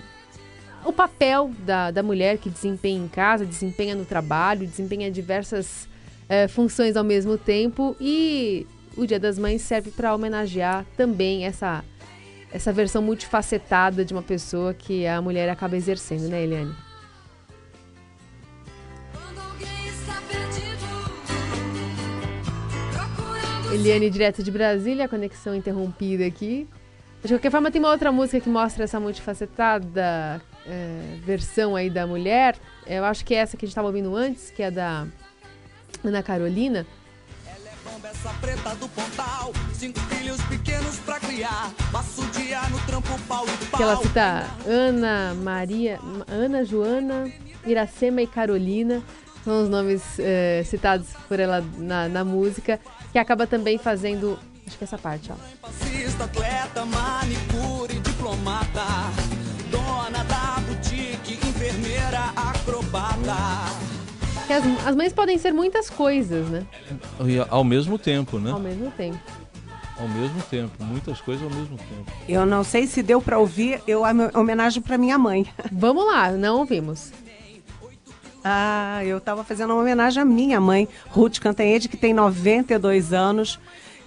o 0.85 0.92
papel 0.92 1.51
da, 1.64 1.90
da 1.90 2.03
mulher 2.03 2.38
que 2.38 2.49
desempenha 2.49 3.05
em 3.05 3.09
casa, 3.09 3.44
desempenha 3.44 3.94
no 3.94 4.05
trabalho, 4.05 4.66
desempenha 4.66 5.11
diversas 5.11 5.88
é, 6.29 6.49
funções 6.49 6.96
ao 6.96 7.05
mesmo 7.05 7.37
tempo 7.37 7.96
e 8.01 8.66
o 8.96 9.06
Dia 9.06 9.20
das 9.20 9.38
Mães 9.38 9.62
serve 9.62 9.90
para 9.90 10.14
homenagear 10.14 10.85
também 10.96 11.44
essa, 11.44 11.85
essa 12.50 12.72
versão 12.72 13.02
multifacetada 13.02 14.04
de 14.04 14.12
uma 14.12 14.22
pessoa 14.22 14.72
que 14.72 15.06
a 15.06 15.20
mulher 15.20 15.48
acaba 15.48 15.76
exercendo, 15.76 16.28
né, 16.28 16.42
Eliane? 16.42 16.74
Eliane, 23.72 24.09
direto 24.09 24.42
de 24.42 24.50
Brasília, 24.50 25.06
conexão 25.06 25.54
interrompida 25.54 26.24
aqui. 26.24 26.66
De 27.22 27.35
qualquer 27.35 27.50
forma, 27.50 27.70
tem 27.70 27.80
uma 27.80 27.90
outra 27.90 28.11
música 28.11 28.40
que 28.40 28.48
mostra 28.48 28.85
essa 28.85 28.98
multifacetada 28.98 30.40
é, 30.66 31.18
versão 31.24 31.76
aí 31.76 31.90
da 31.90 32.06
mulher. 32.06 32.56
Eu 32.87 33.04
acho 33.04 33.24
que 33.24 33.35
é 33.35 33.38
essa 33.38 33.56
que 33.56 33.64
a 33.64 33.66
gente 33.66 33.72
estava 33.72 33.88
ouvindo 33.88 34.14
antes, 34.16 34.50
que 34.50 34.62
é 34.62 34.70
da 34.70 35.06
Ana 36.02 36.22
Carolina 36.22 36.87
essa 38.07 38.31
preta 38.40 38.75
do 38.77 38.88
pontal, 38.88 39.53
cinco 39.75 39.99
filhos 40.01 40.40
pequenos 40.42 40.97
pra 41.01 41.19
criar, 41.19 41.73
passo 41.90 42.23
o 42.23 42.27
dia 42.27 42.61
no 42.69 42.79
trampo 42.87 43.19
pau 43.27 43.45
e 43.45 43.66
pau. 43.66 43.79
Que 43.79 43.83
ela 43.83 43.97
cita 43.97 44.47
Ana, 44.64 45.35
Maria, 45.35 45.99
Ana, 46.29 46.64
Joana, 46.64 47.31
Iracema 47.66 48.23
e 48.23 48.27
Carolina, 48.27 49.03
são 49.45 49.64
os 49.64 49.69
nomes 49.69 50.03
eh, 50.21 50.62
citados 50.64 51.09
por 51.29 51.40
ela 51.40 51.64
na, 51.79 52.09
na 52.09 52.25
música, 52.25 52.79
que 53.11 53.19
acaba 53.19 53.47
também 53.47 53.77
fazendo, 53.77 54.38
acho 54.66 54.79
que 54.79 54.85
essa 54.85 54.99
parte, 54.99 55.33
ó. 55.33 55.69
Fascista, 55.69 56.25
atleta, 56.25 56.85
manicure, 56.85 57.99
diplomata, 57.99 58.85
Que 64.46 64.52
as, 64.52 64.64
as 64.87 64.94
mães 64.94 65.12
podem 65.12 65.38
ser 65.38 65.52
muitas 65.52 65.90
coisas, 65.90 66.48
né? 66.48 66.66
E 67.24 67.38
ao 67.50 67.64
mesmo 67.64 67.98
tempo, 67.98 68.38
né? 68.38 68.50
Ao 68.50 68.61
mesmo 68.61 68.90
tempo. 68.92 69.18
Ao 69.98 70.09
mesmo 70.09 70.42
tempo, 70.42 70.85
muitas 70.85 71.20
coisas 71.20 71.42
ao 71.42 71.50
mesmo 71.50 71.76
tempo. 71.78 72.12
Eu 72.28 72.44
não 72.44 72.62
sei 72.62 72.87
se 72.87 73.02
deu 73.02 73.20
para 73.20 73.38
ouvir, 73.38 73.80
eu 73.87 74.02
homenagem 74.35 74.82
para 74.82 74.98
minha 74.98 75.18
mãe. 75.18 75.46
Vamos 75.72 76.06
lá, 76.06 76.30
não 76.30 76.59
ouvimos. 76.59 77.12
Ah, 78.44 79.02
eu 79.04 79.18
estava 79.18 79.42
fazendo 79.42 79.72
uma 79.72 79.80
homenagem 79.80 80.22
à 80.22 80.24
minha 80.24 80.61
mãe, 80.61 80.87
Ruth 81.09 81.38
Cantanhede, 81.38 81.88
que 81.88 81.96
tem 81.96 82.12
92 82.14 83.12
anos, 83.12 83.59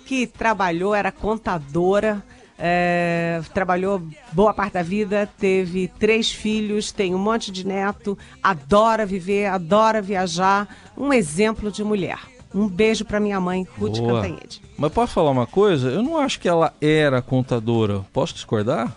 que 0.05 0.25
trabalhou, 0.25 0.95
era 0.95 1.11
contadora, 1.11 2.23
é, 2.59 3.41
trabalhou 3.53 4.01
boa 4.33 4.53
parte 4.53 4.73
da 4.73 4.83
vida, 4.83 5.29
teve 5.37 5.87
três 5.97 6.29
filhos, 6.29 6.91
tem 6.91 7.15
um 7.15 7.17
monte 7.17 7.51
de 7.51 7.65
neto, 7.65 8.17
adora 8.43 9.05
viver, 9.05 9.45
adora 9.45 10.01
viajar, 10.01 10.67
um 10.97 11.13
exemplo 11.13 11.71
de 11.71 11.83
mulher. 11.83 12.19
Um 12.53 12.67
beijo 12.67 13.05
para 13.05 13.19
minha 13.19 13.39
mãe, 13.39 13.65
Ruth 13.77 13.99
Boa. 13.99 14.21
Cantanhede. 14.21 14.61
Mas 14.77 14.91
posso 14.91 15.13
falar 15.13 15.29
uma 15.29 15.45
coisa? 15.47 15.89
Eu 15.89 16.01
não 16.01 16.17
acho 16.17 16.39
que 16.39 16.49
ela 16.49 16.73
era 16.81 17.21
contadora. 17.21 18.01
Posso 18.11 18.33
discordar? 18.33 18.91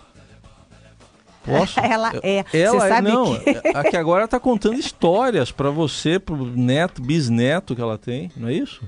Posso? 1.45 1.79
ela 1.81 2.13
é. 2.23 2.45
Ela 2.53 2.81
você 2.81 2.87
é, 2.87 2.89
sabe 2.89 3.09
não. 3.09 3.39
Que... 3.39 3.69
Aqui 3.75 3.97
agora 3.97 4.23
ela 4.23 4.29
tá 4.29 4.41
contando 4.41 4.79
histórias 4.79 5.53
para 5.53 5.71
você, 5.71 6.19
pro 6.19 6.37
neto, 6.37 7.03
bisneto 7.03 7.77
que 7.77 7.83
ela 7.83 7.99
tem, 7.99 8.31
não 8.37 8.49
é 8.49 8.55
isso? 8.55 8.83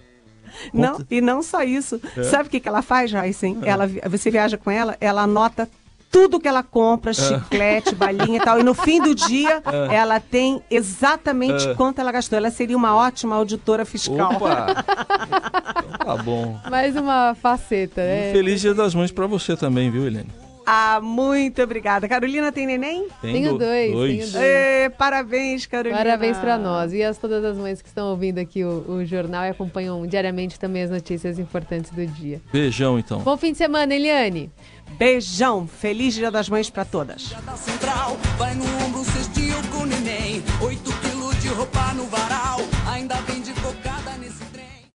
Não, 0.72 0.98
e 1.10 1.20
não 1.20 1.42
só 1.42 1.62
isso. 1.62 2.00
É. 2.16 2.22
Sabe 2.24 2.48
o 2.48 2.50
que, 2.50 2.60
que 2.60 2.68
ela 2.68 2.82
faz, 2.82 3.12
Raíssen? 3.12 3.58
É. 3.62 3.68
Ela, 3.68 3.88
você 4.08 4.30
viaja 4.30 4.56
com 4.56 4.70
ela, 4.70 4.96
ela 5.00 5.22
anota 5.22 5.68
tudo 6.10 6.38
que 6.38 6.46
ela 6.46 6.62
compra, 6.62 7.10
é. 7.10 7.14
chiclete, 7.14 7.92
balinha 7.94 8.36
e 8.36 8.40
tal. 8.40 8.60
E 8.60 8.62
no 8.62 8.72
fim 8.72 9.02
do 9.02 9.14
dia, 9.16 9.60
é. 9.90 9.96
ela 9.96 10.20
tem 10.20 10.62
exatamente 10.70 11.68
é. 11.68 11.74
quanto 11.74 12.00
ela 12.00 12.12
gastou. 12.12 12.36
Ela 12.36 12.52
seria 12.52 12.76
uma 12.76 12.94
ótima 12.94 13.34
auditora 13.34 13.84
fiscal. 13.84 14.34
Opa! 14.34 14.84
tá 16.04 16.16
bom. 16.22 16.56
Mais 16.70 16.94
uma 16.94 17.34
faceta, 17.34 18.00
né? 18.00 18.30
feliz 18.32 18.60
Dia 18.60 18.74
das 18.74 18.94
Mães 18.94 19.10
para 19.10 19.26
você 19.26 19.56
também, 19.56 19.90
viu, 19.90 20.06
Helene? 20.06 20.43
Ah, 20.66 21.00
muito 21.02 21.62
obrigada. 21.62 22.08
Carolina 22.08 22.50
tem 22.50 22.66
neném? 22.66 23.06
tenho 23.20 23.58
dois. 23.58 23.92
dois. 23.92 24.16
Tenho 24.16 24.32
dois. 24.32 24.94
parabéns, 24.96 25.66
Carolina. 25.66 25.98
Parabéns 25.98 26.38
para 26.38 26.56
nós. 26.58 26.92
E 26.92 27.02
as 27.02 27.18
todas 27.18 27.44
as 27.44 27.56
mães 27.56 27.82
que 27.82 27.88
estão 27.88 28.08
ouvindo 28.08 28.38
aqui 28.38 28.64
o, 28.64 28.84
o, 28.88 29.04
jornal 29.04 29.44
e 29.44 29.50
acompanham 29.50 30.06
diariamente 30.06 30.58
também 30.58 30.82
as 30.82 30.90
notícias 30.90 31.38
importantes 31.38 31.90
do 31.90 32.06
dia. 32.06 32.40
Beijão, 32.52 32.98
então. 32.98 33.20
Bom 33.20 33.36
fim 33.36 33.52
de 33.52 33.58
semana, 33.58 33.94
Eliane. 33.94 34.50
Beijão. 34.98 35.66
Feliz 35.66 36.14
Dia 36.14 36.30
das 36.30 36.48
Mães 36.48 36.70
para 36.70 36.84
todas. 36.84 37.34
Central, 37.56 38.16
vai 38.38 38.54
no 38.54 38.64
ombro, 38.84 39.04
cestinho 39.04 39.56
com 39.68 39.84
neném. 39.84 40.42
8 40.60 40.92
quilos 41.00 41.42
de 41.42 41.48
roupa 41.48 41.92
no 41.94 42.04
varal. 42.06 42.53